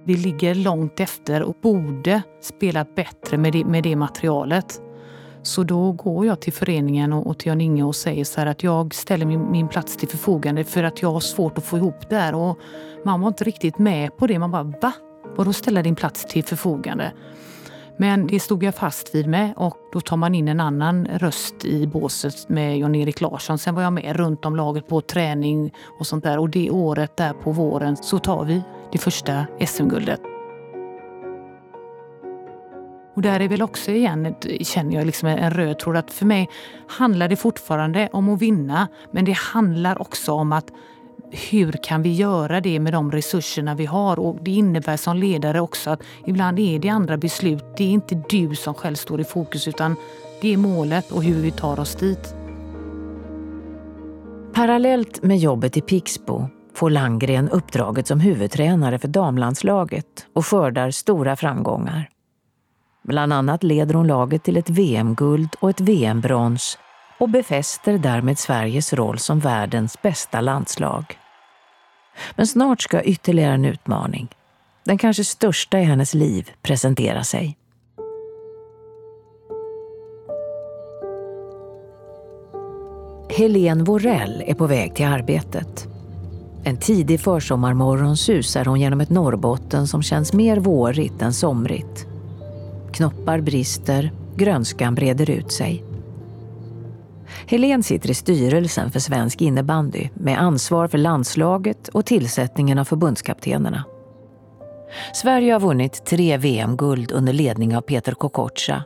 Vi 0.05 0.17
ligger 0.17 0.55
långt 0.55 0.99
efter 0.99 1.43
och 1.43 1.55
borde 1.61 2.21
spela 2.41 2.85
bättre 2.95 3.37
med 3.37 3.53
det, 3.53 3.65
med 3.65 3.83
det 3.83 3.95
materialet. 3.95 4.81
Så 5.47 5.63
då 5.63 5.91
går 5.91 6.25
jag 6.25 6.39
till 6.39 6.53
föreningen 6.53 7.13
och, 7.13 7.27
och 7.27 7.37
till 7.37 7.47
Jan-Inge 7.47 7.83
och 7.83 7.95
säger 7.95 8.25
så 8.25 8.39
här 8.39 8.47
att 8.47 8.63
jag 8.63 8.93
ställer 8.93 9.25
min, 9.25 9.51
min, 9.51 9.67
plats 9.67 9.97
till 9.97 10.07
förfogande 10.07 10.63
för 10.63 10.83
att 10.83 11.01
jag 11.01 11.11
har 11.11 11.19
svårt 11.19 11.57
att 11.57 11.63
få 11.63 11.77
ihop 11.77 12.09
det 12.09 12.15
här. 12.15 12.35
Och 12.35 12.59
man 13.05 13.21
var 13.21 13.27
inte 13.27 13.43
riktigt 13.43 13.77
med 13.77 14.17
på 14.17 14.27
det. 14.27 14.39
Man 14.39 14.51
bara 14.51 14.63
va? 14.63 14.93
Vadå 15.35 15.53
ställa 15.53 15.83
din 15.83 15.95
plats 15.95 16.25
till 16.25 16.43
förfogande? 16.43 17.11
Men 17.97 18.27
det 18.27 18.39
stod 18.39 18.63
jag 18.63 18.75
fast 18.75 19.15
vid 19.15 19.27
med 19.27 19.53
och 19.55 19.77
då 19.93 20.01
tar 20.01 20.17
man 20.17 20.35
in 20.35 20.47
en 20.47 20.59
annan 20.59 21.05
röst 21.05 21.65
i 21.65 21.87
båset 21.87 22.49
med 22.49 22.77
Jan-Erik 22.79 23.21
Larsson. 23.21 23.57
Sen 23.57 23.75
var 23.75 23.81
jag 23.81 23.93
med 23.93 24.15
runt 24.15 24.45
om 24.45 24.55
laget 24.55 24.87
på 24.87 25.01
träning 25.01 25.73
och 25.99 26.07
sånt 26.07 26.23
där 26.23 26.39
och 26.39 26.49
det 26.49 26.69
året 26.69 27.17
där 27.17 27.33
på 27.33 27.51
våren 27.51 27.97
så 27.97 28.19
tar 28.19 28.45
vi 28.45 28.61
det 28.91 28.97
första 28.97 29.45
SM-guldet. 29.67 30.36
Och 33.17 33.23
där 33.23 33.39
är 33.39 33.47
väl 33.47 33.61
också 33.61 33.91
igen, 33.91 34.35
känner 34.61 34.95
jag, 34.95 35.05
liksom 35.05 35.29
en 35.29 35.51
röd 35.51 35.79
tråd 35.79 35.97
att 35.97 36.11
för 36.11 36.25
mig 36.25 36.49
handlar 36.87 37.27
det 37.27 37.35
fortfarande 37.35 38.09
om 38.13 38.29
att 38.29 38.41
vinna 38.41 38.87
men 39.11 39.25
det 39.25 39.37
handlar 39.37 40.01
också 40.01 40.31
om 40.31 40.51
att 40.51 40.65
hur 41.31 41.71
kan 41.71 42.01
vi 42.01 42.13
göra 42.13 42.61
det 42.61 42.79
med 42.79 42.93
de 42.93 43.11
resurserna 43.11 43.75
vi 43.75 43.85
har? 43.85 44.19
Och 44.19 44.37
Det 44.41 44.51
innebär 44.51 44.97
som 44.97 45.17
ledare 45.17 45.61
också 45.61 45.89
att 45.89 46.03
ibland 46.25 46.59
är 46.59 46.79
det 46.79 46.89
andra 46.89 47.17
beslut. 47.17 47.63
Det 47.77 47.83
är 47.83 47.89
inte 47.89 48.23
du 48.29 48.55
som 48.55 48.73
själv 48.73 48.95
står 48.95 49.21
i 49.21 49.23
fokus 49.23 49.67
utan 49.67 49.95
det 50.41 50.53
är 50.53 50.57
målet 50.57 51.11
och 51.11 51.23
hur 51.23 51.41
vi 51.41 51.51
tar 51.51 51.79
oss 51.79 51.95
dit. 51.95 52.35
Parallellt 54.53 55.23
med 55.23 55.37
jobbet 55.37 55.77
i 55.77 55.81
Pixbo 55.81 56.47
får 56.73 56.89
Langgren 56.89 57.49
uppdraget 57.49 58.07
som 58.07 58.19
huvudtränare 58.19 58.99
för 58.99 59.07
damlandslaget 59.07 60.27
och 60.33 60.45
skördar 60.45 60.91
stora 60.91 61.35
framgångar. 61.35 62.09
Bland 63.07 63.33
annat 63.33 63.63
leder 63.63 63.93
hon 63.93 64.07
laget 64.07 64.43
till 64.43 64.57
ett 64.57 64.69
VM-guld 64.69 65.55
och 65.59 65.69
ett 65.69 65.81
VM-brons 65.81 66.77
och 67.19 67.29
befäster 67.29 67.97
därmed 67.97 68.39
Sveriges 68.39 68.93
roll 68.93 69.19
som 69.19 69.39
världens 69.39 70.01
bästa 70.01 70.41
landslag. 70.41 71.19
Men 72.35 72.47
snart 72.47 72.81
ska 72.81 73.01
ytterligare 73.03 73.53
en 73.53 73.65
utmaning, 73.65 74.27
den 74.83 74.97
kanske 74.97 75.23
största 75.23 75.79
i 75.79 75.83
hennes 75.83 76.13
liv, 76.13 76.51
presentera 76.61 77.23
sig. 77.23 77.57
Helene 83.29 83.83
Vorell 83.83 84.43
är 84.47 84.53
på 84.53 84.67
väg 84.67 84.95
till 84.95 85.05
arbetet. 85.05 85.87
En 86.63 86.77
tidig 86.77 87.19
försommarmorgon 87.19 88.17
susar 88.17 88.65
hon 88.65 88.79
genom 88.79 89.01
ett 89.01 89.09
Norrbotten 89.09 89.87
som 89.87 90.03
känns 90.03 90.33
mer 90.33 90.57
vårigt 90.57 91.21
än 91.21 91.33
somrigt. 91.33 92.07
Knoppar 92.93 93.41
brister, 93.41 94.11
grönskan 94.35 94.95
breder 94.95 95.29
ut 95.29 95.51
sig. 95.51 95.83
Helen 97.47 97.83
sitter 97.83 98.11
i 98.11 98.13
styrelsen 98.13 98.91
för 98.91 98.99
svensk 98.99 99.41
innebandy 99.41 100.09
med 100.13 100.41
ansvar 100.41 100.87
för 100.87 100.97
landslaget 100.97 101.87
och 101.87 102.05
tillsättningen 102.05 102.79
av 102.79 102.85
förbundskaptenerna. 102.85 103.83
Sverige 105.13 105.53
har 105.53 105.59
vunnit 105.59 106.05
tre 106.05 106.37
VM-guld 106.37 107.11
under 107.11 107.33
ledning 107.33 107.77
av 107.77 107.81
Peter 107.81 108.11
Kokocha. 108.11 108.83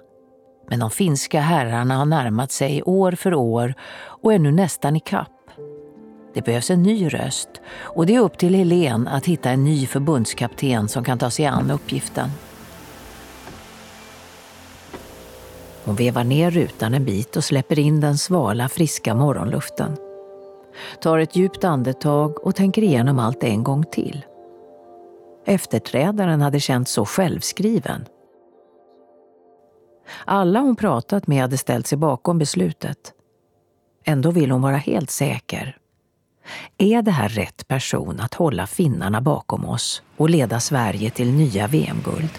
Men 0.69 0.79
de 0.79 0.91
finska 0.91 1.41
herrarna 1.41 1.97
har 1.97 2.05
närmat 2.05 2.51
sig 2.51 2.83
år 2.83 3.11
för 3.11 3.33
år 3.33 3.73
och 4.23 4.33
är 4.33 4.39
nu 4.39 4.51
nästan 4.51 4.95
i 4.95 4.99
kapp. 4.99 5.27
Det 6.33 6.45
behövs 6.45 6.69
en 6.69 6.83
ny 6.83 7.07
röst 7.07 7.49
och 7.81 8.05
det 8.05 8.15
är 8.15 8.19
upp 8.19 8.37
till 8.37 8.55
Helen 8.55 9.07
att 9.07 9.25
hitta 9.25 9.49
en 9.49 9.63
ny 9.63 9.85
förbundskapten 9.85 10.87
som 10.87 11.03
kan 11.03 11.17
ta 11.17 11.29
sig 11.29 11.45
an 11.45 11.71
uppgiften. 11.71 12.29
Hon 15.83 15.95
vevar 15.95 16.23
ner 16.23 16.51
rutan 16.51 16.93
en 16.93 17.05
bit 17.05 17.35
och 17.35 17.43
släpper 17.43 17.79
in 17.79 18.01
den 18.01 18.17
svala, 18.17 18.69
friska 18.69 19.15
morgonluften. 19.15 19.97
Tar 21.01 21.19
ett 21.19 21.35
djupt 21.35 21.63
andetag 21.63 22.45
och 22.45 22.55
tänker 22.55 22.81
igenom 22.81 23.19
allt 23.19 23.43
en 23.43 23.63
gång 23.63 23.83
till. 23.91 24.25
Efterträdaren 25.45 26.41
hade 26.41 26.59
känts 26.59 26.91
så 26.91 27.05
självskriven. 27.05 28.05
Alla 30.25 30.59
hon 30.59 30.75
pratat 30.75 31.27
med 31.27 31.41
hade 31.41 31.57
ställt 31.57 31.87
sig 31.87 31.97
bakom 31.97 32.37
beslutet. 32.37 33.13
Ändå 34.05 34.31
vill 34.31 34.51
hon 34.51 34.61
vara 34.61 34.77
helt 34.77 35.11
säker. 35.11 35.77
Är 36.77 37.01
det 37.01 37.11
här 37.11 37.29
rätt 37.29 37.67
person 37.67 38.19
att 38.19 38.33
hålla 38.33 38.67
finnarna 38.67 39.21
bakom 39.21 39.65
oss 39.65 40.03
och 40.17 40.29
leda 40.29 40.59
Sverige 40.59 41.09
till 41.09 41.31
nya 41.31 41.67
VM-guld? 41.67 42.29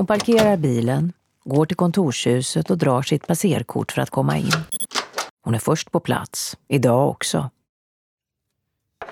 Hon 0.00 0.06
parkerar 0.06 0.56
bilen, 0.56 1.12
går 1.44 1.66
till 1.66 1.76
kontorshuset 1.76 2.70
och 2.70 2.78
drar 2.78 3.02
sitt 3.02 3.26
passerkort 3.26 3.92
för 3.92 4.02
att 4.02 4.10
komma 4.10 4.38
in. 4.38 4.52
Hon 5.42 5.54
är 5.54 5.58
först 5.58 5.90
på 5.90 6.00
plats, 6.00 6.56
idag 6.68 7.08
också. 7.08 7.50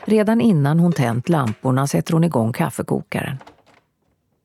Redan 0.04 0.40
innan 0.40 0.78
hon 0.78 0.92
tänt 0.92 1.28
lamporna 1.28 1.86
sätter 1.86 2.12
hon 2.12 2.24
igång 2.24 2.52
kaffekokaren. 2.52 3.36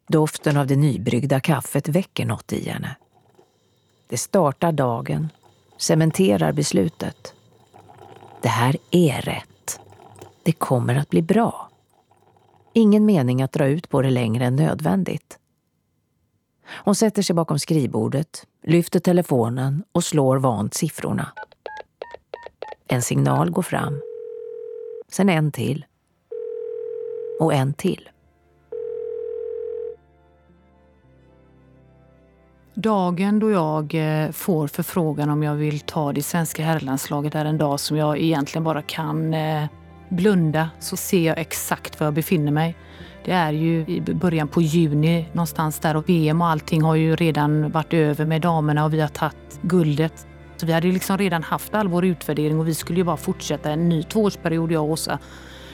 Doften 0.08 0.58
av 0.58 0.68
det 0.68 0.76
nybryggda 0.76 1.40
kaffet 1.40 1.88
väcker 1.88 2.26
något 2.26 2.54
i 2.54 2.70
henne. 2.70 2.96
Det 4.08 4.18
startar 4.18 4.72
dagen, 4.72 5.30
cementerar 5.78 6.52
beslutet. 6.52 7.34
Det 8.42 8.50
här 8.50 8.78
är 8.92 9.22
rätt. 9.22 9.80
Det 10.44 10.52
kommer 10.52 10.96
att 10.96 11.10
bli 11.10 11.22
bra. 11.22 11.70
Ingen 12.74 13.06
mening 13.06 13.42
att 13.42 13.52
dra 13.52 13.66
ut 13.66 13.90
på 13.90 14.02
det 14.02 14.10
längre 14.10 14.46
än 14.46 14.56
nödvändigt. 14.56 15.40
Hon 16.76 16.96
sätter 16.96 17.22
sig 17.22 17.36
bakom 17.36 17.60
skrivbordet, 17.60 18.48
lyfter 18.64 19.00
telefonen 19.00 19.84
och 19.92 20.04
slår 20.04 20.38
vant 20.38 20.74
siffrorna. 20.74 21.32
En 22.88 23.02
signal 23.02 23.52
går 23.52 23.62
fram. 23.62 24.02
Sen 25.12 25.30
en 25.30 25.52
till. 25.52 25.86
Och 27.40 27.54
en 27.54 27.74
till. 27.74 28.10
Dagen 32.76 33.40
då 33.40 33.52
jag 33.52 33.96
eh, 33.96 34.32
får 34.32 34.68
förfrågan 34.68 35.30
om 35.30 35.44
jag 35.44 35.56
vill 35.56 35.80
ta 35.80 36.14
det 36.14 36.22
svenska 36.22 36.64
herrlandslaget 36.64 37.36
är 37.36 37.46
en 37.46 37.58
dag 37.58 37.80
som 37.80 37.98
jag 37.98 38.18
egentligen 38.18 38.64
bara 38.64 38.82
kan 38.82 39.34
eh, 39.34 39.66
blunda 40.10 40.70
så 40.80 40.98
ser 40.98 41.28
jag 41.28 41.38
exakt 41.38 42.00
var 42.00 42.08
jag 42.08 42.14
befinner 42.14 42.52
mig. 42.52 42.76
Det 43.26 43.32
är 43.32 43.52
ju 43.52 43.86
i 43.88 44.02
början 44.02 44.48
på 44.48 44.62
juni 44.62 45.30
någonstans 45.34 45.80
där 45.80 45.96
och 45.96 46.10
VM 46.10 46.42
och 46.42 46.48
allting 46.48 46.82
har 46.82 46.96
ju 46.96 47.16
redan 47.16 47.72
varit 47.72 47.94
över 47.94 48.26
med 48.26 48.42
damerna 48.42 48.86
och 48.86 48.94
vi 48.94 49.02
har 49.02 49.08
tagit 49.08 49.60
guldet. 49.62 50.28
Så 50.58 50.66
Vi 50.66 50.74
hade 50.74 50.88
ju 50.88 50.94
liksom 50.94 51.18
redan 51.18 51.44
haft 51.44 51.74
all 51.74 51.88
vår 51.88 52.06
utvärdering 52.06 52.60
och 52.60 52.68
vi 52.68 52.74
skulle 52.74 53.00
ju 53.00 53.04
bara 53.04 53.18
fortsätta 53.18 53.72
en 53.72 53.90
ny 53.90 54.04
tvåårsperiod, 54.04 54.72
jag 54.72 54.84
och 54.84 54.90
Åsa. 54.90 55.20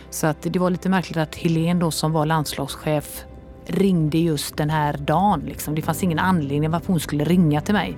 Så 0.10 0.28
att 0.28 0.42
det 0.42 0.60
var 0.60 0.70
lite 0.70 0.90
märkligt 0.90 1.18
att 1.18 1.36
Helene 1.36 1.80
då 1.80 1.92
som 1.92 2.12
var 2.12 2.26
landslagschef 2.26 3.26
ringde 3.68 4.18
just 4.18 4.58
den 4.58 4.70
här 4.70 4.98
dagen. 4.98 5.42
Liksom. 5.46 5.76
Det 5.76 5.82
fanns 5.82 6.04
ingen 6.04 6.20
anledning 6.20 6.72
varför 6.72 6.88
hon 6.88 7.00
skulle 7.00 7.24
ringa 7.24 7.62
till 7.62 7.74
mig. 7.74 7.98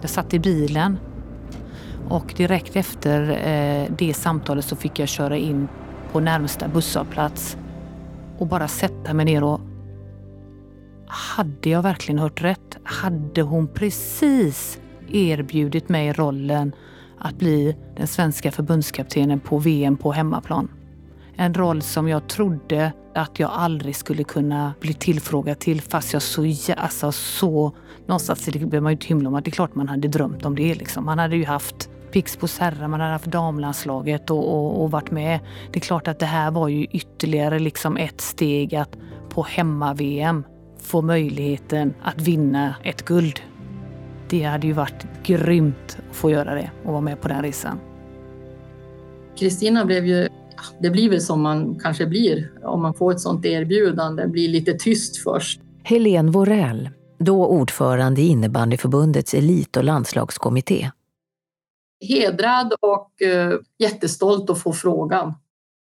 Jag 0.00 0.10
satt 0.10 0.34
i 0.34 0.38
bilen 0.38 0.98
och 2.08 2.34
direkt 2.36 2.76
efter 2.76 3.30
eh, 3.30 3.90
det 3.98 4.14
samtalet 4.14 4.64
så 4.64 4.76
fick 4.76 4.98
jag 4.98 5.08
köra 5.08 5.36
in 5.36 5.68
på 6.14 6.20
närmsta 6.20 6.68
busshållplats 6.68 7.56
och 8.38 8.46
bara 8.46 8.68
sätta 8.68 9.14
mig 9.14 9.24
ner 9.24 9.44
och 9.44 9.60
hade 11.06 11.70
jag 11.70 11.82
verkligen 11.82 12.18
hört 12.18 12.42
rätt? 12.42 12.78
Hade 12.84 13.42
hon 13.42 13.68
precis 13.68 14.80
erbjudit 15.08 15.88
mig 15.88 16.12
rollen 16.12 16.72
att 17.18 17.38
bli 17.38 17.76
den 17.96 18.06
svenska 18.06 18.52
förbundskaptenen 18.52 19.40
på 19.40 19.58
VM 19.58 19.96
på 19.96 20.12
hemmaplan? 20.12 20.68
En 21.36 21.54
roll 21.54 21.82
som 21.82 22.08
jag 22.08 22.28
trodde 22.28 22.92
att 23.14 23.38
jag 23.38 23.50
aldrig 23.50 23.96
skulle 23.96 24.24
kunna 24.24 24.74
bli 24.80 24.94
tillfrågad 24.94 25.58
till 25.58 25.80
fast 25.80 26.12
jag 26.12 26.22
så, 26.22 26.54
alltså 26.76 27.12
så 27.12 27.72
någonstans, 28.06 28.46
behöver 28.46 28.80
man 28.80 28.92
ju 28.92 28.94
inte 28.94 29.06
hymla 29.06 29.28
om, 29.28 29.34
att 29.34 29.44
det 29.44 29.50
är 29.50 29.52
klart 29.52 29.74
man 29.74 29.88
hade 29.88 30.08
drömt 30.08 30.44
om 30.44 30.56
det. 30.56 30.74
Liksom. 30.74 31.04
Man 31.04 31.18
hade 31.18 31.36
ju 31.36 31.44
haft 31.44 31.90
Pixbo 32.14 32.46
Serra, 32.46 32.88
man 32.88 33.00
hade 33.00 33.12
haft 33.12 33.26
damlandslaget 33.26 34.30
och, 34.30 34.54
och, 34.54 34.82
och, 34.82 34.90
varit 34.90 35.10
med. 35.10 35.40
Det 35.72 35.78
är 35.78 35.80
klart 35.80 36.08
att 36.08 36.18
det 36.18 36.26
här 36.26 36.50
var 36.50 36.68
ju 36.68 36.84
ytterligare 36.84 37.58
liksom 37.58 37.96
ett 37.96 38.20
steg 38.20 38.74
att 38.74 38.96
på 39.28 39.42
hemma-VM 39.42 40.44
få 40.80 41.02
möjligheten 41.02 41.94
att 42.02 42.20
vinna 42.20 42.74
ett 42.82 43.04
guld. 43.04 43.40
Det 44.28 44.42
hade 44.42 44.66
ju 44.66 44.72
varit 44.72 45.06
grymt 45.22 45.98
att 46.10 46.16
få 46.16 46.30
göra 46.30 46.54
det 46.54 46.70
och 46.84 46.92
vara 46.92 47.00
med 47.00 47.20
på 47.20 47.28
den 47.28 47.42
resan. 47.42 47.80
Kristina 49.38 49.84
blev 49.84 50.06
ju, 50.06 50.28
det 50.80 50.90
blir 50.90 51.10
väl 51.10 51.20
som 51.20 51.42
man 51.42 51.78
kanske 51.82 52.06
blir 52.06 52.52
om 52.62 52.82
man 52.82 52.94
får 52.94 53.12
ett 53.12 53.20
sånt 53.20 53.46
erbjudande, 53.46 54.26
blir 54.26 54.48
lite 54.48 54.72
tyst 54.72 55.16
först. 55.16 55.60
Helene 55.82 56.30
Vorell, 56.30 56.90
då 57.18 57.46
ordförande 57.46 58.20
i 58.20 58.26
innebandyförbundets 58.26 59.34
elit 59.34 59.76
och 59.76 59.84
landslagskommitté. 59.84 60.90
Hedrad 62.08 62.72
och 62.80 63.22
eh, 63.22 63.58
jättestolt 63.78 64.50
att 64.50 64.62
få 64.62 64.72
frågan. 64.72 65.34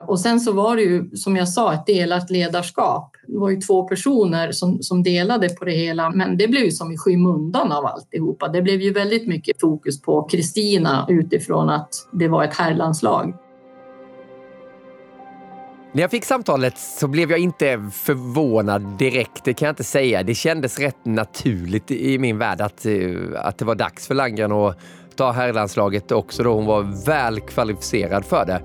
Och 0.04 0.20
sen 0.20 0.40
så 0.40 0.52
var 0.52 0.76
det 0.76 0.82
ju, 0.82 1.16
som 1.16 1.36
jag 1.36 1.50
sa, 1.50 1.74
ett 1.74 1.86
delat 1.86 2.30
ledarskap. 2.30 3.16
Det 3.28 3.38
var 3.38 3.50
ju 3.50 3.62
två 3.62 3.88
personer 3.88 4.52
som, 4.52 4.84
som 4.84 5.04
delade 5.04 5.50
på 5.50 5.66
det 5.66 5.72
hela, 5.72 6.10
men 6.10 6.38
det 6.38 6.48
blev 6.48 6.64
ju 6.64 6.72
som 6.72 6.92
i 6.92 6.98
skymundan 6.98 7.72
av 7.72 7.86
alltihopa. 7.86 8.48
Det 8.48 8.62
blev 8.62 8.82
ju 8.82 8.94
väldigt 8.94 9.28
mycket 9.28 9.62
fokus 9.62 10.02
på 10.02 10.24
Kristina 10.24 11.06
utifrån 11.10 11.70
att 11.70 11.90
det 12.12 12.28
var 12.28 12.44
ett 12.44 12.54
herrlandslag. 12.54 13.34
När 15.92 16.02
jag 16.02 16.12
fick 16.12 16.26
samtalet 16.26 16.78
så 16.78 17.08
blev 17.08 17.32
jag 17.32 17.40
inte 17.40 17.90
förvånad 17.94 18.98
direkt, 18.98 19.44
det 19.44 19.54
kan 19.54 19.66
jag 19.66 19.72
inte 19.72 19.84
säga. 19.84 20.24
Det 20.24 20.36
kändes 20.36 20.80
rätt 20.80 21.06
naturligt 21.06 21.92
i 21.92 22.18
min 22.18 22.38
värld 22.38 22.62
att, 22.62 22.86
eh, 22.86 22.92
att 23.36 23.58
det 23.58 23.66
var 23.66 23.76
dags 23.76 24.08
för 24.08 24.16
Landgren 24.16 24.52
att 24.52 24.80
ta 25.20 25.32
herrlandslaget 25.32 26.12
också 26.12 26.44
då 26.44 26.54
hon 26.54 26.66
var 26.66 27.06
väl 27.06 27.40
kvalificerad 27.40 28.26
för 28.26 28.46
det. 28.46 28.62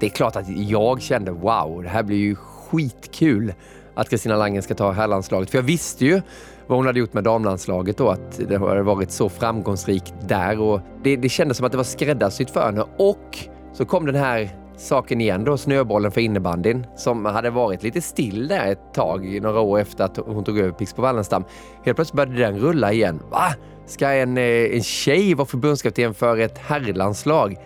Det 0.00 0.06
är 0.06 0.10
klart 0.10 0.36
att 0.36 0.48
jag 0.48 1.02
kände 1.02 1.30
wow, 1.30 1.82
det 1.82 1.88
här 1.88 2.02
blir 2.02 2.16
ju 2.16 2.34
skitkul 2.36 3.54
att 3.94 4.10
Kristina 4.10 4.36
Langen 4.36 4.62
ska 4.62 4.74
ta 4.74 4.90
herrlandslaget. 4.92 5.50
För 5.50 5.58
jag 5.58 5.62
visste 5.62 6.04
ju 6.04 6.22
vad 6.66 6.78
hon 6.78 6.86
hade 6.86 6.98
gjort 6.98 7.12
med 7.12 7.24
damlandslaget 7.24 7.96
då, 7.96 8.08
att 8.08 8.40
det 8.48 8.58
hade 8.58 8.82
varit 8.82 9.10
så 9.10 9.28
framgångsrikt 9.28 10.14
där. 10.28 10.60
Och 10.60 10.80
det, 11.02 11.16
det 11.16 11.28
kändes 11.28 11.56
som 11.56 11.66
att 11.66 11.72
det 11.72 11.78
var 11.78 11.84
skräddarsytt 11.84 12.50
för 12.50 12.66
henne. 12.66 12.84
Och 12.98 13.38
så 13.72 13.84
kom 13.84 14.06
den 14.06 14.14
här 14.14 14.48
saken 14.76 15.20
igen 15.20 15.44
då, 15.44 15.56
snöbollen 15.56 16.10
för 16.10 16.20
innebandyn 16.20 16.86
som 16.96 17.24
hade 17.24 17.50
varit 17.50 17.82
lite 17.82 18.00
still 18.00 18.48
där 18.48 18.72
ett 18.72 18.94
tag, 18.94 19.42
några 19.42 19.60
år 19.60 19.78
efter 19.78 20.04
att 20.04 20.16
hon 20.16 20.44
tog 20.44 20.58
över 20.58 20.70
Pixbo 20.70 21.02
Wallenstam. 21.02 21.44
Helt 21.84 21.96
plötsligt 21.96 22.16
började 22.16 22.38
den 22.38 22.58
rulla 22.58 22.92
igen. 22.92 23.20
Va? 23.30 23.54
Ska 23.86 24.12
en, 24.12 24.38
eh, 24.38 24.44
en 24.44 24.82
tjej 24.82 25.34
vara 25.34 25.46
förbundskapten 25.46 26.14
för 26.14 26.38
ett 26.38 26.58
herrlandslag? 26.58 27.56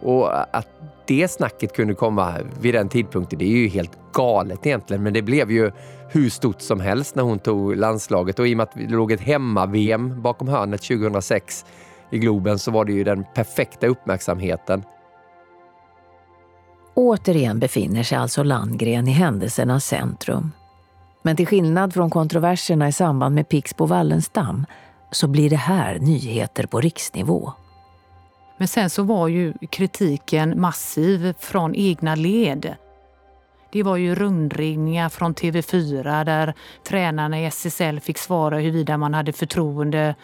Och 0.00 0.56
att 0.56 0.68
det 1.06 1.30
snacket 1.30 1.72
kunde 1.72 1.94
komma 1.94 2.34
vid 2.60 2.74
den 2.74 2.88
tidpunkten, 2.88 3.38
det 3.38 3.44
är 3.44 3.56
ju 3.56 3.68
helt 3.68 3.98
galet 4.12 4.66
egentligen. 4.66 5.02
Men 5.02 5.12
det 5.12 5.22
blev 5.22 5.50
ju 5.50 5.70
hur 6.08 6.30
stort 6.30 6.60
som 6.60 6.80
helst 6.80 7.14
när 7.14 7.22
hon 7.22 7.38
tog 7.38 7.76
landslaget. 7.76 8.38
Och 8.38 8.48
i 8.48 8.54
och 8.54 8.56
med 8.56 8.64
att 8.64 8.74
det 8.74 8.88
låg 8.88 9.12
ett 9.12 9.20
hemma-VM 9.20 10.22
bakom 10.22 10.48
hörnet 10.48 10.82
2006 10.82 11.64
i 12.10 12.18
Globen 12.18 12.58
så 12.58 12.70
var 12.70 12.84
det 12.84 12.92
ju 12.92 13.04
den 13.04 13.24
perfekta 13.34 13.86
uppmärksamheten. 13.86 14.82
Återigen 16.94 17.58
befinner 17.58 18.02
sig 18.02 18.18
alltså 18.18 18.42
Landgren 18.42 19.08
i 19.08 19.10
händelsernas 19.10 19.84
centrum. 19.84 20.52
Men 21.22 21.36
till 21.36 21.46
skillnad 21.46 21.94
från 21.94 22.10
kontroverserna 22.10 22.88
i 22.88 22.92
samband 22.92 23.34
med 23.34 23.48
Pixbo 23.48 23.86
Wallenstam 23.86 24.66
så 25.10 25.26
blir 25.26 25.50
det 25.50 25.56
här 25.56 25.98
nyheter 25.98 26.66
på 26.66 26.80
riksnivå. 26.80 27.52
Men 28.58 28.68
sen 28.68 28.90
så 28.90 29.02
var 29.02 29.28
ju 29.28 29.54
kritiken 29.70 30.60
massiv 30.60 31.34
från 31.38 31.74
egna 31.74 32.14
led. 32.14 32.74
Det 33.72 33.82
var 33.82 33.96
ju 33.96 34.14
rundringningar 34.14 35.08
från 35.08 35.34
TV4 35.34 36.24
där 36.24 36.54
tränarna 36.88 37.40
i 37.40 37.44
SSL 37.44 38.00
fick 38.00 38.18
svara 38.18 38.58
huruvida 38.58 38.96
man 38.96 39.14
hade 39.14 39.32
förtroende 39.32 40.14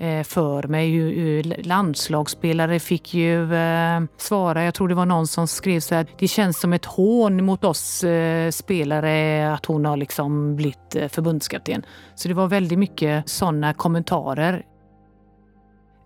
Eh, 0.00 0.22
för 0.22 0.62
mig. 0.62 1.42
Landslagsspelare 1.42 2.80
fick 2.80 3.14
ju 3.14 3.54
eh, 3.54 4.00
svara. 4.16 4.64
Jag 4.64 4.74
tror 4.74 4.88
det 4.88 4.94
var 4.94 5.06
någon 5.06 5.26
som 5.26 5.48
skrev 5.48 5.80
så 5.80 5.94
här. 5.94 6.06
Det 6.18 6.28
känns 6.28 6.60
som 6.60 6.72
ett 6.72 6.84
hån 6.84 7.44
mot 7.44 7.64
oss 7.64 8.04
eh, 8.04 8.50
spelare 8.50 9.52
att 9.54 9.66
hon 9.66 9.84
har 9.84 9.96
liksom 9.96 10.56
blivit 10.56 10.96
förbundskapten. 11.08 11.82
Så 12.14 12.28
det 12.28 12.34
var 12.34 12.46
väldigt 12.46 12.78
mycket 12.78 13.28
sådana 13.28 13.74
kommentarer. 13.74 14.64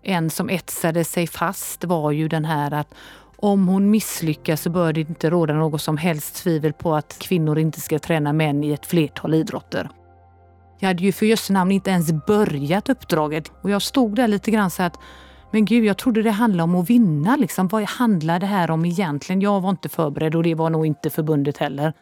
En 0.03 0.29
som 0.29 0.49
etsade 0.49 1.03
sig 1.03 1.27
fast 1.27 1.83
var 1.83 2.11
ju 2.11 2.27
den 2.27 2.45
här 2.45 2.73
att 2.73 2.93
om 3.35 3.67
hon 3.67 3.89
misslyckas 3.89 4.61
så 4.61 4.69
bör 4.69 4.93
det 4.93 5.01
inte 5.01 5.29
råda 5.29 5.53
något 5.53 5.81
som 5.81 5.97
helst 5.97 6.35
tvivel 6.35 6.73
på 6.73 6.95
att 6.95 7.19
kvinnor 7.19 7.59
inte 7.59 7.81
ska 7.81 7.99
träna 7.99 8.33
män 8.33 8.63
i 8.63 8.71
ett 8.71 8.85
flertal 8.85 9.33
idrotter. 9.33 9.89
Jag 10.83 10.87
hade 10.87 11.03
ju 11.03 11.11
för 11.11 11.25
jösse 11.25 11.53
namn 11.53 11.71
inte 11.71 11.89
ens 11.89 12.11
börjat 12.11 12.89
uppdraget 12.89 13.51
och 13.61 13.69
jag 13.69 13.81
stod 13.81 14.15
där 14.15 14.27
lite 14.27 14.51
grann 14.51 14.69
så 14.69 14.83
att 14.83 14.99
men 15.51 15.65
gud, 15.65 15.85
jag 15.85 15.97
trodde 15.97 16.21
det 16.21 16.31
handlade 16.31 16.63
om 16.63 16.75
att 16.75 16.89
vinna. 16.89 17.35
Liksom. 17.35 17.67
Vad 17.67 17.83
handlar 17.83 18.39
det 18.39 18.45
här 18.45 18.71
om 18.71 18.85
egentligen? 18.85 19.41
Jag 19.41 19.61
var 19.61 19.69
inte 19.69 19.89
förberedd 19.89 20.35
och 20.35 20.43
det 20.43 20.55
var 20.55 20.69
nog 20.69 20.85
inte 20.85 21.09
förbundet 21.09 21.57
heller. 21.57 21.93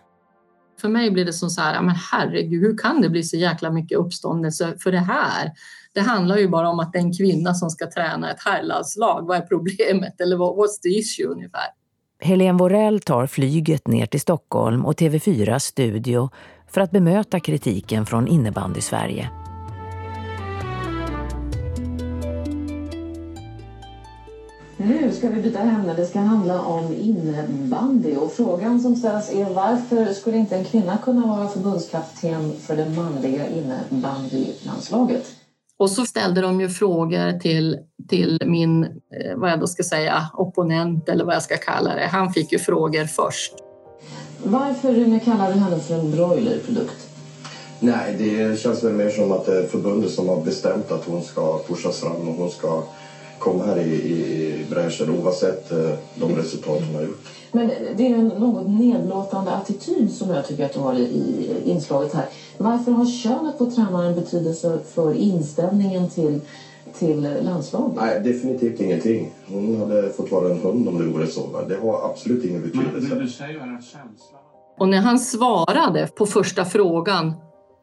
För 0.82 0.90
mig 0.90 1.12
blir 1.12 1.26
det 1.26 1.34
som 1.34 1.50
så 1.50 1.62
här, 1.62 1.82
men 1.82 1.96
herregud, 2.12 2.62
hur 2.62 2.78
kan 2.78 3.02
det 3.02 3.10
bli 3.10 3.24
så 3.24 3.38
jäkla 3.38 3.72
mycket 3.72 3.98
uppståndelse 3.98 4.74
för 4.80 4.92
det 4.92 5.00
här? 5.00 5.52
Det 5.94 6.02
handlar 6.02 6.38
ju 6.38 6.50
bara 6.50 6.70
om 6.70 6.80
att 6.80 6.94
det 6.94 7.00
är 7.00 7.04
en 7.04 7.14
kvinna 7.14 7.54
som 7.54 7.70
ska 7.70 7.92
träna 7.92 8.32
ett 8.32 8.44
herrlandslag. 8.46 9.28
Vad 9.28 9.38
är 9.38 9.42
problemet? 9.42 10.22
Eller 10.22 10.38
what's 10.38 10.82
the 10.84 10.90
issue 10.90 11.26
ungefär? 11.26 11.68
Helene 12.20 12.58
Vorell 12.58 13.00
tar 13.00 13.28
flyget 13.28 13.88
ner 13.88 14.06
till 14.06 14.22
Stockholm 14.22 14.86
och 14.86 14.94
TV4s 14.94 15.60
studio 15.60 16.30
för 16.74 16.82
att 16.82 16.92
bemöta 16.92 17.40
kritiken 17.40 18.06
från 18.06 18.28
innebandy-Sverige. 18.28 19.30
Nu 24.78 25.12
ska 25.12 25.30
vi 25.30 25.42
byta 25.42 25.60
ämne. 25.60 25.94
Det 25.94 26.06
ska 26.06 26.20
handla 26.20 26.62
om 26.62 26.94
innebandy. 26.94 28.16
Och 28.16 28.32
frågan 28.32 28.80
som 28.80 28.96
ställs 28.96 29.32
är 29.32 29.54
varför 29.54 30.14
skulle 30.14 30.38
inte 30.38 30.56
en 30.56 30.66
kvinna 30.66 30.98
kunna 30.98 31.28
vara 31.28 31.48
förbundskapten 31.48 32.54
för 32.60 32.76
det 32.76 32.90
manliga 32.90 33.48
innebandylandslaget? 33.48 35.26
Och 35.78 35.90
så 35.90 36.06
ställde 36.06 36.42
de 36.42 36.62
ju 36.62 36.70
frågor 36.70 37.40
till, 37.40 37.78
till 38.10 38.40
min, 38.46 38.84
eh, 38.84 38.90
vad 39.36 39.52
jag 39.52 39.60
då 39.60 39.68
ska 39.68 39.84
säga, 39.84 40.30
opponent 40.34 41.10
eller 41.10 41.26
vad 41.26 41.36
jag 41.36 41.44
ska 41.44 41.58
kalla 41.58 41.96
det. 41.96 42.08
Han 42.08 42.34
fick 42.34 42.52
ju 42.52 42.60
frågor 42.60 43.06
först. 43.06 43.54
Varför 44.44 44.92
Rune 44.94 45.20
kallar 45.20 45.50
du 45.50 45.56
henne 45.56 45.78
för 45.80 45.94
en 45.94 46.12
broilerprodukt? 46.12 47.08
Nej, 47.80 48.16
det 48.18 48.58
känns 48.60 48.84
väl 48.84 48.92
mer 48.92 49.10
som 49.10 49.32
att 49.32 49.46
det 49.46 49.56
är 49.58 49.64
förbundet 49.64 50.10
som 50.12 50.28
har 50.28 50.38
bestämt 50.38 50.92
att 50.92 51.04
hon 51.04 51.22
ska 51.22 51.58
pushas 51.58 52.00
fram 52.00 52.28
och 52.28 52.34
hon 52.36 52.50
ska 52.50 52.82
komma 53.38 53.64
här 53.64 53.78
i, 53.78 53.92
i 53.92 54.66
bräschen 54.70 55.10
oavsett 55.10 55.72
eh, 55.72 55.92
de 56.16 56.36
resultat 56.36 56.80
hon 56.86 56.96
har 56.96 57.02
gjort. 57.02 57.30
Men 57.52 57.68
det 57.96 58.04
är 58.10 58.16
en 58.16 58.28
något 58.28 58.68
nedlåtande 58.68 59.52
attityd 59.52 60.12
som 60.14 60.30
jag 60.30 60.44
tycker 60.44 60.64
att 60.64 60.72
du 60.72 60.80
har 60.80 60.94
i 60.94 61.62
inslaget 61.66 62.12
här. 62.12 62.26
Varför 62.58 62.92
har 62.92 63.06
könet 63.06 63.58
på 63.58 63.66
tränaren 63.66 64.14
betydelse 64.14 64.80
för 64.86 65.12
inställningen 65.12 66.08
till, 66.08 66.40
till 67.00 67.38
landslaget? 67.42 67.96
Nej, 67.96 68.20
definitivt 68.24 68.80
ingenting. 68.80 69.32
Hon 69.48 69.80
hade 69.80 70.10
fått 70.10 70.32
vara 70.32 70.52
en 70.52 70.60
hund 70.60 70.88
om 70.88 70.98
det 70.98 71.06
vore 71.06 71.28
så. 71.28 71.62
Det 71.70 71.76
har 71.76 72.10
absolut 72.10 72.46
ingen 72.46 72.62
betydelse. 72.62 73.16
Men, 73.16 73.20
du 73.20 73.30
säger 73.30 73.60
en 73.60 73.82
känsla. 73.82 74.38
Och 74.80 74.90
när 74.90 74.98
han 74.98 75.20
svarade 75.20 76.08
på 76.16 76.26
första 76.26 76.66
frågan, 76.66 77.34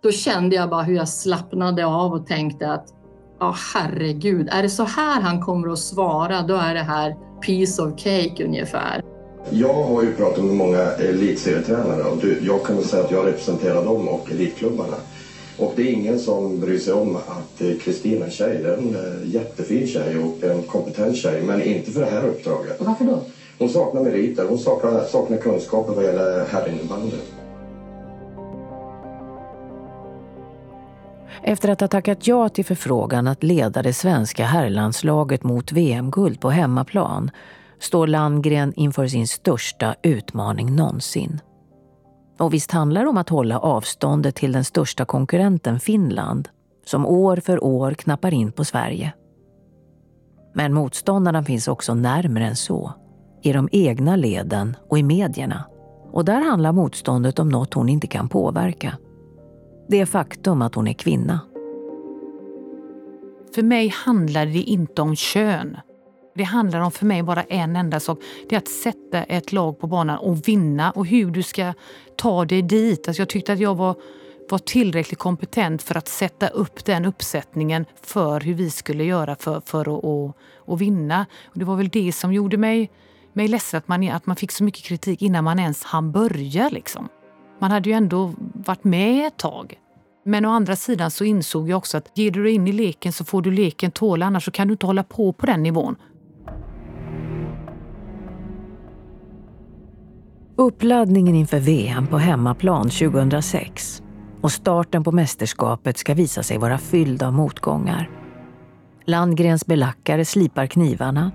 då 0.03 0.11
kände 0.11 0.57
jag 0.57 0.71
bara 0.71 0.83
hur 0.83 0.97
jag 0.97 1.09
slappnade 1.09 1.87
av 1.87 2.13
och 2.13 2.27
tänkte 2.27 2.73
att 2.73 2.95
Ja, 3.41 3.55
herregud. 3.75 4.49
Är 4.51 4.63
det 4.63 4.71
så 4.71 4.85
här 4.85 5.21
han 5.21 5.41
kommer 5.41 5.73
att 5.73 5.79
svara, 5.79 6.43
då 6.43 6.55
är 6.55 6.75
det 6.75 6.81
här 6.81 7.17
piece 7.47 7.83
of 7.83 8.01
cake 8.01 8.45
ungefär. 8.45 9.03
Jag 9.51 9.83
har 9.85 10.03
ju 10.03 10.15
pratat 10.15 10.45
med 10.45 10.55
många 10.55 10.79
elitserietränare 10.79 12.03
och 12.03 12.25
jag 12.43 12.65
kan 12.65 12.77
väl 12.77 12.85
säga 12.85 13.05
att 13.05 13.11
jag 13.11 13.27
representerar 13.27 13.85
dem 13.85 14.09
och 14.09 14.31
elitklubbarna. 14.31 14.97
Och 15.59 15.73
det 15.77 15.83
är 15.83 15.93
ingen 15.93 16.19
som 16.19 16.61
bryr 16.61 16.79
sig 16.79 16.93
om 16.93 17.17
att 17.17 17.63
Kristina 17.81 18.27
är 18.27 18.31
tjej. 18.31 18.61
Det 18.63 18.69
är 18.69 18.77
en 18.77 18.95
eh, 18.95 19.35
jättefin 19.35 19.87
tjej 19.87 20.19
och 20.19 20.45
en 20.45 20.63
kompetent 20.63 21.17
tjej, 21.17 21.43
men 21.43 21.63
inte 21.63 21.91
för 21.91 22.01
det 22.01 22.07
här 22.07 22.27
uppdraget. 22.27 22.77
Varför 22.79 23.05
då? 23.05 23.21
Hon 23.59 23.69
saknar 23.69 24.03
meriter, 24.03 24.47
hon 24.49 24.59
saknar, 24.59 25.05
saknar 25.05 25.37
kunskaper 25.37 25.93
vad 25.93 26.05
gäller 26.05 26.47
herrinnebandy. 26.47 27.17
Efter 31.43 31.69
att 31.69 31.81
ha 31.81 31.89
tackat 31.89 32.27
ja 32.27 32.49
till 32.49 32.65
förfrågan 32.65 33.27
att 33.27 33.43
leda 33.43 33.83
det 33.83 33.93
svenska 33.93 34.45
herrlandslaget 34.45 35.45
mot 35.45 35.73
VM-guld 35.73 36.41
på 36.41 36.51
hemmaplan 36.51 37.31
står 37.79 38.07
Landgren 38.07 38.73
inför 38.77 39.07
sin 39.07 39.29
största 39.29 39.95
utmaning 40.03 40.77
någonsin. 40.77 41.41
Och 42.39 42.55
visst 42.55 42.71
handlar 42.71 43.03
det 43.03 43.09
om 43.09 43.17
att 43.17 43.29
hålla 43.29 43.59
avståndet 43.59 44.35
till 44.35 44.53
den 44.53 44.65
största 44.65 45.05
konkurrenten 45.05 45.81
Finland 45.81 46.49
som 46.87 47.07
år 47.07 47.37
för 47.37 47.65
år 47.65 47.93
knappar 47.93 48.35
in 48.35 48.53
på 48.53 48.65
Sverige. 48.65 49.13
Men 50.55 50.75
motståndarna 50.75 51.45
finns 51.45 51.69
också 51.69 51.95
närmare 51.95 52.47
än 52.47 52.57
så. 52.57 52.93
I 53.43 53.53
de 53.53 53.69
egna 53.73 54.17
leden 54.17 54.77
och 54.89 54.99
i 54.99 55.03
medierna. 55.03 55.65
Och 56.13 56.25
där 56.25 56.41
handlar 56.41 56.73
motståndet 56.73 57.39
om 57.39 57.49
något 57.49 57.75
hon 57.75 57.89
inte 57.89 58.07
kan 58.07 58.29
påverka. 58.29 58.99
Det 59.89 60.07
faktum 60.07 60.63
att 60.63 60.75
hon 60.75 60.89
är 60.89 60.93
kvinna. 60.93 61.41
För 63.55 63.63
mig 63.63 63.89
handlar 63.89 64.47
det 64.47 64.63
inte 64.63 65.03
om 65.03 65.17
kön. 65.17 65.77
Det 66.39 66.45
handlar 66.45 66.81
om 66.81 66.91
för 66.91 67.07
mig 67.07 67.23
bara 67.23 67.43
en 67.43 67.77
enda 67.77 68.01
sak. 68.01 68.19
Det 68.49 68.55
är 68.55 68.59
att 68.59 68.69
sätta 68.69 69.23
ett 69.23 69.53
lag 69.53 69.79
på 69.79 69.87
banan 69.87 70.19
och 70.19 70.49
vinna 70.49 70.91
och 70.91 71.07
hur 71.07 71.31
du 71.31 71.43
ska 71.43 71.75
ta 72.17 72.45
dig 72.45 72.63
dit. 72.63 73.09
Alltså 73.09 73.21
jag 73.21 73.29
tyckte 73.29 73.53
att 73.53 73.59
jag 73.59 73.75
var, 73.75 73.97
var 74.51 74.59
tillräckligt 74.59 75.19
kompetent 75.19 75.83
för 75.83 75.95
att 75.95 76.09
sätta 76.09 76.49
upp 76.49 76.85
den 76.85 77.05
uppsättningen 77.05 77.85
för 78.03 78.41
hur 78.41 78.55
vi 78.55 78.71
skulle 78.71 79.05
göra 79.05 79.37
för, 79.37 79.63
för 79.65 79.81
att, 79.81 80.05
och, 80.05 80.37
och 80.57 80.81
vinna. 80.81 81.27
Och 81.47 81.59
det 81.59 81.65
var 81.65 81.77
väl 81.77 81.89
det 81.89 82.13
som 82.13 82.33
gjorde 82.33 82.57
mig, 82.57 82.91
mig 83.33 83.49
ledsen, 83.49 83.79
att 83.79 83.89
man, 83.89 84.09
att 84.09 84.27
man 84.27 84.37
fick 84.37 84.53
så 84.53 84.65
mycket 84.65 84.85
kritik 84.85 85.23
innan 85.23 85.45
man 85.45 85.59
ens 85.59 85.85
hann 85.85 86.13
börja. 86.13 86.69
Liksom. 86.69 87.09
Man 87.59 87.71
hade 87.71 87.89
ju 87.91 87.95
ändå 87.95 88.35
varit 88.55 88.85
med 88.85 89.27
ett 89.27 89.37
tag. 89.37 89.79
Men 90.25 90.45
å 90.45 90.51
andra 90.51 90.77
sidan 90.77 91.11
så 91.11 91.25
insåg 91.25 91.69
jag 91.69 91.79
också 91.79 91.97
att 91.97 92.11
ger 92.15 92.31
du 92.31 92.43
dig 92.43 92.53
in 92.53 92.69
i 92.69 92.73
leken 92.73 93.13
så 93.13 93.25
får 93.25 93.43
du 93.43 93.51
leken 93.51 93.91
tåla, 93.91 94.27
annars 94.27 94.45
så 94.45 94.51
kan 94.51 94.69
du 94.69 94.73
inte 94.73 94.87
hålla 94.87 95.03
på 95.03 95.33
på 95.33 95.47
den 95.47 95.63
nivån. 95.63 95.97
Uppladdningen 100.61 101.35
inför 101.35 101.59
VM 101.59 102.07
på 102.07 102.19
hemmaplan 102.19 102.91
2006 102.91 104.03
och 104.41 104.53
starten 104.53 105.05
på 105.05 105.13
mästerskapet 105.13 105.99
ska 105.99 106.15
visa 106.15 106.43
sig 106.43 106.59
vara 106.59 106.79
fylld 106.79 107.23
av 107.23 107.33
motgångar. 107.33 108.11
Landgrens 109.05 109.67
belackare 109.67 110.25
slipar 110.25 110.67
knivarna, 110.67 111.31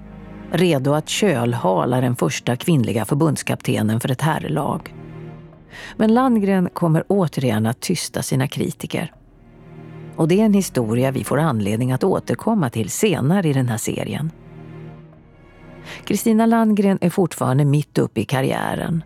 redo 0.51 0.93
att 0.93 1.09
kölhala 1.09 2.01
den 2.01 2.15
första 2.15 2.55
kvinnliga 2.55 3.05
förbundskaptenen 3.05 3.99
för 3.99 4.11
ett 4.11 4.21
herrlag. 4.21 4.95
Men 5.97 6.13
Landgren 6.13 6.69
kommer 6.73 7.03
återigen 7.07 7.65
att 7.65 7.79
tysta 7.79 8.21
sina 8.21 8.47
kritiker. 8.47 9.13
Och 10.15 10.27
det 10.27 10.41
är 10.41 10.45
en 10.45 10.53
historia 10.53 11.11
vi 11.11 11.23
får 11.23 11.39
anledning 11.39 11.91
att 11.91 12.03
återkomma 12.03 12.69
till 12.69 12.89
senare 12.89 13.49
i 13.49 13.53
den 13.53 13.69
här 13.69 13.77
serien. 13.77 14.31
Kristina 16.05 16.45
Landgren 16.45 16.97
är 17.01 17.09
fortfarande 17.09 17.65
mitt 17.65 17.97
uppe 17.97 18.21
i 18.21 18.25
karriären 18.25 19.03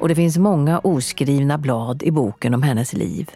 och 0.00 0.08
det 0.08 0.14
finns 0.14 0.38
många 0.38 0.78
oskrivna 0.78 1.58
blad 1.58 2.02
i 2.02 2.10
boken 2.10 2.54
om 2.54 2.62
hennes 2.62 2.92
liv. 2.92 3.30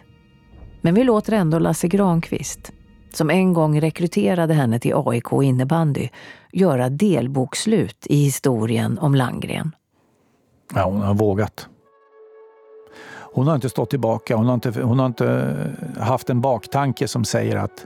Men 0.81 0.93
vi 0.93 1.03
låter 1.03 1.33
ändå 1.33 1.59
Lasse 1.59 1.87
Granqvist, 1.87 2.71
som 3.13 3.29
en 3.29 3.53
gång 3.53 3.81
rekryterade 3.81 4.53
henne 4.53 4.79
till 4.79 4.93
AIK 4.95 5.31
innebandy, 5.43 6.09
göra 6.51 6.89
delbokslut 6.89 8.07
i 8.09 8.15
historien 8.15 8.99
om 8.99 9.15
Landgren. 9.15 9.71
Ja, 10.75 10.83
hon 10.83 11.01
har 11.01 11.13
vågat. 11.13 11.69
Hon 13.33 13.47
har 13.47 13.55
inte 13.55 13.69
stått 13.69 13.89
tillbaka. 13.89 14.35
Hon 14.35 14.45
har 14.45 14.53
inte, 14.53 14.81
hon 14.81 14.99
har 14.99 15.05
inte 15.05 15.55
haft 15.99 16.29
en 16.29 16.41
baktanke 16.41 17.07
som 17.07 17.25
säger 17.25 17.55
att 17.55 17.85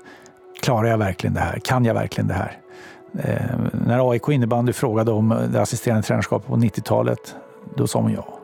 klarar 0.62 0.90
jag 0.90 0.98
verkligen 0.98 1.34
det 1.34 1.40
här? 1.40 1.60
Kan 1.60 1.86
jag 1.86 1.94
verkligen 1.94 2.28
det 2.28 2.34
här? 2.34 2.58
Eh, 3.18 3.56
när 3.86 4.12
AIK 4.12 4.30
innebandy 4.30 4.74
frågade 4.74 5.12
om 5.12 5.48
det 5.52 5.62
assisterande 5.62 6.04
tränarskapet 6.04 6.48
på 6.48 6.56
90-talet, 6.56 7.36
då 7.76 7.88
sa 7.88 8.00
hon 8.02 8.14
ja. 8.14 8.40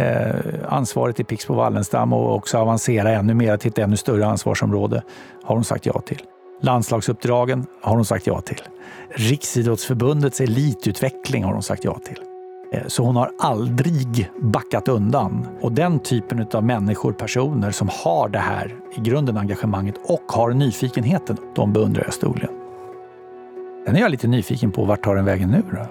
Eh, 0.00 0.34
ansvaret 0.68 1.20
i 1.20 1.24
Pixbo 1.24 1.54
Wallenstam 1.54 2.12
och 2.12 2.34
också 2.34 2.58
avancera 2.58 3.10
ännu 3.10 3.34
mer 3.34 3.56
till 3.56 3.70
ett 3.70 3.78
ännu 3.78 3.96
större 3.96 4.26
ansvarsområde 4.26 5.02
har 5.42 5.54
hon 5.54 5.64
sagt 5.64 5.86
ja 5.86 6.00
till. 6.00 6.22
Landslagsuppdragen 6.60 7.66
har 7.82 7.96
hon 7.96 8.04
sagt 8.04 8.26
ja 8.26 8.40
till. 8.40 8.62
Riksidrottsförbundets 9.10 10.40
elitutveckling 10.40 11.44
har 11.44 11.52
hon 11.52 11.62
sagt 11.62 11.84
ja 11.84 11.98
till. 12.04 12.18
Eh, 12.72 12.86
så 12.86 13.04
hon 13.04 13.16
har 13.16 13.30
aldrig 13.38 14.30
backat 14.42 14.88
undan. 14.88 15.46
Och 15.60 15.72
den 15.72 15.98
typen 15.98 16.46
av 16.52 16.64
människor, 16.64 17.12
personer 17.12 17.70
som 17.70 17.88
har 18.04 18.28
det 18.28 18.38
här 18.38 18.74
i 18.96 19.00
grunden 19.00 19.36
engagemanget 19.36 19.94
och 20.04 20.22
har 20.28 20.50
nyfikenheten, 20.50 21.36
de 21.54 21.72
beundrar 21.72 22.04
jag 22.04 22.14
storligen. 22.14 22.63
Sen 23.84 23.96
är 23.96 24.00
jag 24.00 24.10
lite 24.10 24.28
nyfiken 24.28 24.72
på 24.72 24.84
vart 24.84 25.04
tar 25.04 25.16
den 25.16 25.24
vägen 25.24 25.50
nu 25.50 25.62
då? 25.70 25.86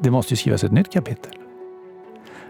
Det 0.00 0.10
måste 0.10 0.32
ju 0.32 0.36
skrivas 0.36 0.64
ett 0.64 0.72
nytt 0.72 0.92
kapitel. 0.92 1.32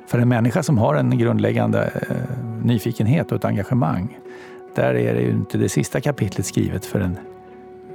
För 0.07 0.19
en 0.19 0.29
människa 0.29 0.63
som 0.63 0.79
har 0.79 0.95
en 0.95 1.19
grundläggande 1.19 1.91
eh, 2.11 2.45
nyfikenhet 2.65 3.33
och 3.33 3.39
ett 3.39 3.45
engagemang, 3.45 4.19
där 4.75 4.95
är 4.95 5.15
det 5.15 5.21
ju 5.21 5.31
inte 5.31 5.59
det 5.59 5.69
sista 5.69 6.01
kapitlet 6.01 6.47
skrivet 6.47 6.85
förrän 6.87 7.19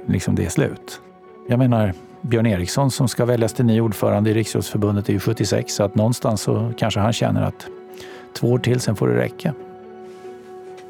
liksom 0.06 0.34
det 0.34 0.44
är 0.44 0.48
slut. 0.48 1.00
Jag 1.48 1.58
menar, 1.58 1.92
Björn 2.20 2.46
Eriksson 2.46 2.90
som 2.90 3.08
ska 3.08 3.24
väljas 3.24 3.52
till 3.52 3.64
ny 3.64 3.80
ordförande 3.80 4.30
i 4.30 4.34
Riksidrottsförbundet 4.34 5.08
är 5.08 5.12
ju 5.12 5.20
76, 5.20 5.74
så 5.74 5.82
att 5.82 5.94
någonstans 5.94 6.40
så 6.40 6.72
kanske 6.76 7.00
han 7.00 7.12
känner 7.12 7.42
att 7.42 7.66
två 8.32 8.52
år 8.52 8.58
till, 8.58 8.80
sen 8.80 8.96
får 8.96 9.08
det 9.08 9.16
räcka. 9.16 9.54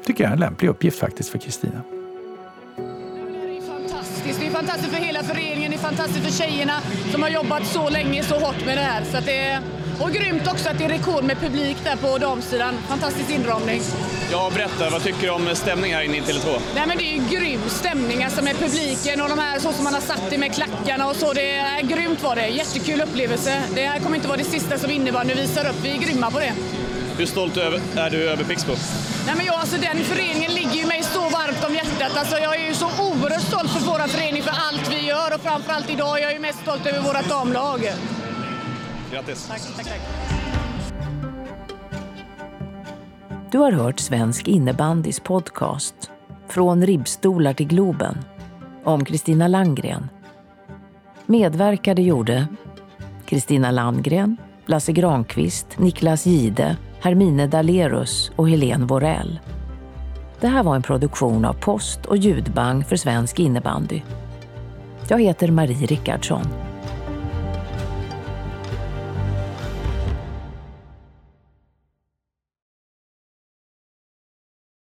Tycker 0.05 0.23
jag 0.23 0.29
är 0.29 0.33
en 0.33 0.39
lämplig 0.39 0.69
uppgift 0.69 0.99
faktiskt 0.99 1.29
för 1.29 1.37
Kristina 1.37 1.81
fantastiskt 5.81 6.25
för 6.25 6.43
tjejerna 6.43 6.81
som 7.11 7.23
har 7.23 7.29
jobbat 7.29 7.67
så 7.67 7.89
länge, 7.89 8.23
så 8.23 8.35
hårt 8.39 8.65
med 8.65 8.77
det 8.77 8.81
här. 8.81 9.03
Så 9.11 9.17
det 9.25 9.39
är, 9.39 9.61
och 9.99 10.11
grymt 10.11 10.47
också 10.47 10.69
att 10.69 10.77
det 10.77 10.85
är 10.85 10.89
rekord 10.89 11.23
med 11.23 11.39
publik 11.39 11.77
där 11.83 11.95
på 11.95 12.17
damsidan. 12.17 12.77
Fantastisk 12.87 13.29
inramning. 13.29 13.81
Ja, 14.31 14.51
berätta. 14.53 14.89
Vad 14.89 15.03
tycker 15.03 15.21
du 15.21 15.29
om 15.29 15.55
stämningen 15.55 15.97
här 15.97 16.03
inne 16.05 16.17
i 16.17 16.21
Tele2? 16.21 16.59
Nej, 16.75 16.87
men 16.87 16.97
det 16.97 17.03
är 17.03 17.13
ju 17.13 17.39
grym 17.39 17.61
stämning 17.69 18.23
alltså 18.23 18.43
med 18.43 18.55
publiken 18.59 19.21
och 19.21 19.29
de 19.29 19.39
här 19.39 19.59
så 19.59 19.71
som 19.73 19.83
man 19.83 19.93
har 19.93 20.01
satt 20.01 20.29
det 20.29 20.37
med 20.37 20.53
klackarna 20.53 21.07
och 21.09 21.15
så. 21.15 21.33
Det 21.33 21.51
är 21.51 21.81
grymt 21.81 22.23
var 22.23 22.35
det. 22.35 22.47
Jättekul 22.47 23.01
upplevelse. 23.01 23.63
Det 23.75 23.85
här 23.87 23.99
kommer 23.99 24.15
inte 24.15 24.27
vara 24.27 24.37
det 24.37 24.43
sista 24.43 24.77
som 24.77 24.91
innebandy 24.91 25.33
visar 25.33 25.69
upp. 25.69 25.75
Vi 25.83 25.91
är 25.91 25.97
grymma 25.97 26.31
på 26.31 26.39
det. 26.39 26.53
Hur 27.21 27.25
stolt 27.27 27.57
är 27.57 28.09
du 28.09 28.29
över 28.29 28.43
Pixbo? 28.43 28.71
Nej, 29.25 29.35
men 29.37 29.45
jag, 29.45 29.55
alltså, 29.55 29.77
den 29.77 30.03
föreningen 30.03 30.51
ligger 30.51 30.73
ju 30.73 30.85
mig 30.85 31.03
så 31.03 31.19
varmt 31.19 31.65
om 31.67 31.73
hjärtat. 31.75 32.17
Alltså, 32.17 32.37
jag 32.37 32.59
är 32.59 32.67
ju 32.67 32.73
så 32.73 32.85
oerhört 32.85 33.41
stolt 33.41 33.69
för 33.69 33.79
vår 33.79 34.07
förening, 34.07 34.43
för 34.43 34.51
allt 34.51 34.93
vi 34.93 35.07
gör 35.07 35.35
och 35.35 35.41
framförallt 35.41 35.89
idag. 35.89 36.19
Jag 36.19 36.29
är 36.29 36.33
ju 36.33 36.39
mest 36.39 36.59
stolt 36.59 36.85
över 36.85 36.99
vårt 37.01 37.29
damlag. 37.29 37.79
Grattis! 39.11 39.47
Tack, 39.47 39.61
tack, 39.75 39.85
tack. 39.85 40.01
Du 43.51 43.57
har 43.57 43.71
hört 43.71 43.99
Svensk 43.99 44.47
innebandys 44.47 45.19
podcast 45.19 45.95
Från 46.47 46.85
ribbstolar 46.85 47.53
till 47.53 47.67
Globen 47.67 48.17
om 48.83 49.05
Kristina 49.05 49.47
Landgren. 49.47 50.09
Medverkade 51.25 52.01
gjorde 52.01 52.47
Kristina 53.25 53.71
Landgren, 53.71 54.37
Lasse 54.65 54.91
Granqvist, 54.91 55.79
Niklas 55.79 56.25
Gide, 56.25 56.77
Hermine 57.03 57.47
Dalerus 57.47 58.31
och 58.35 58.49
Helene 58.49 58.85
Vorell. 58.85 59.39
Det 60.39 60.47
här 60.47 60.63
var 60.63 60.75
en 60.75 60.81
produktion 60.81 61.45
av 61.45 61.53
Post 61.53 62.05
och 62.05 62.17
ljudbang 62.17 62.83
för 62.83 62.95
svensk 62.95 63.39
innebandy. 63.39 64.01
Jag 65.07 65.21
heter 65.21 65.51
Marie 65.51 65.85
Rickardsson. 65.85 66.47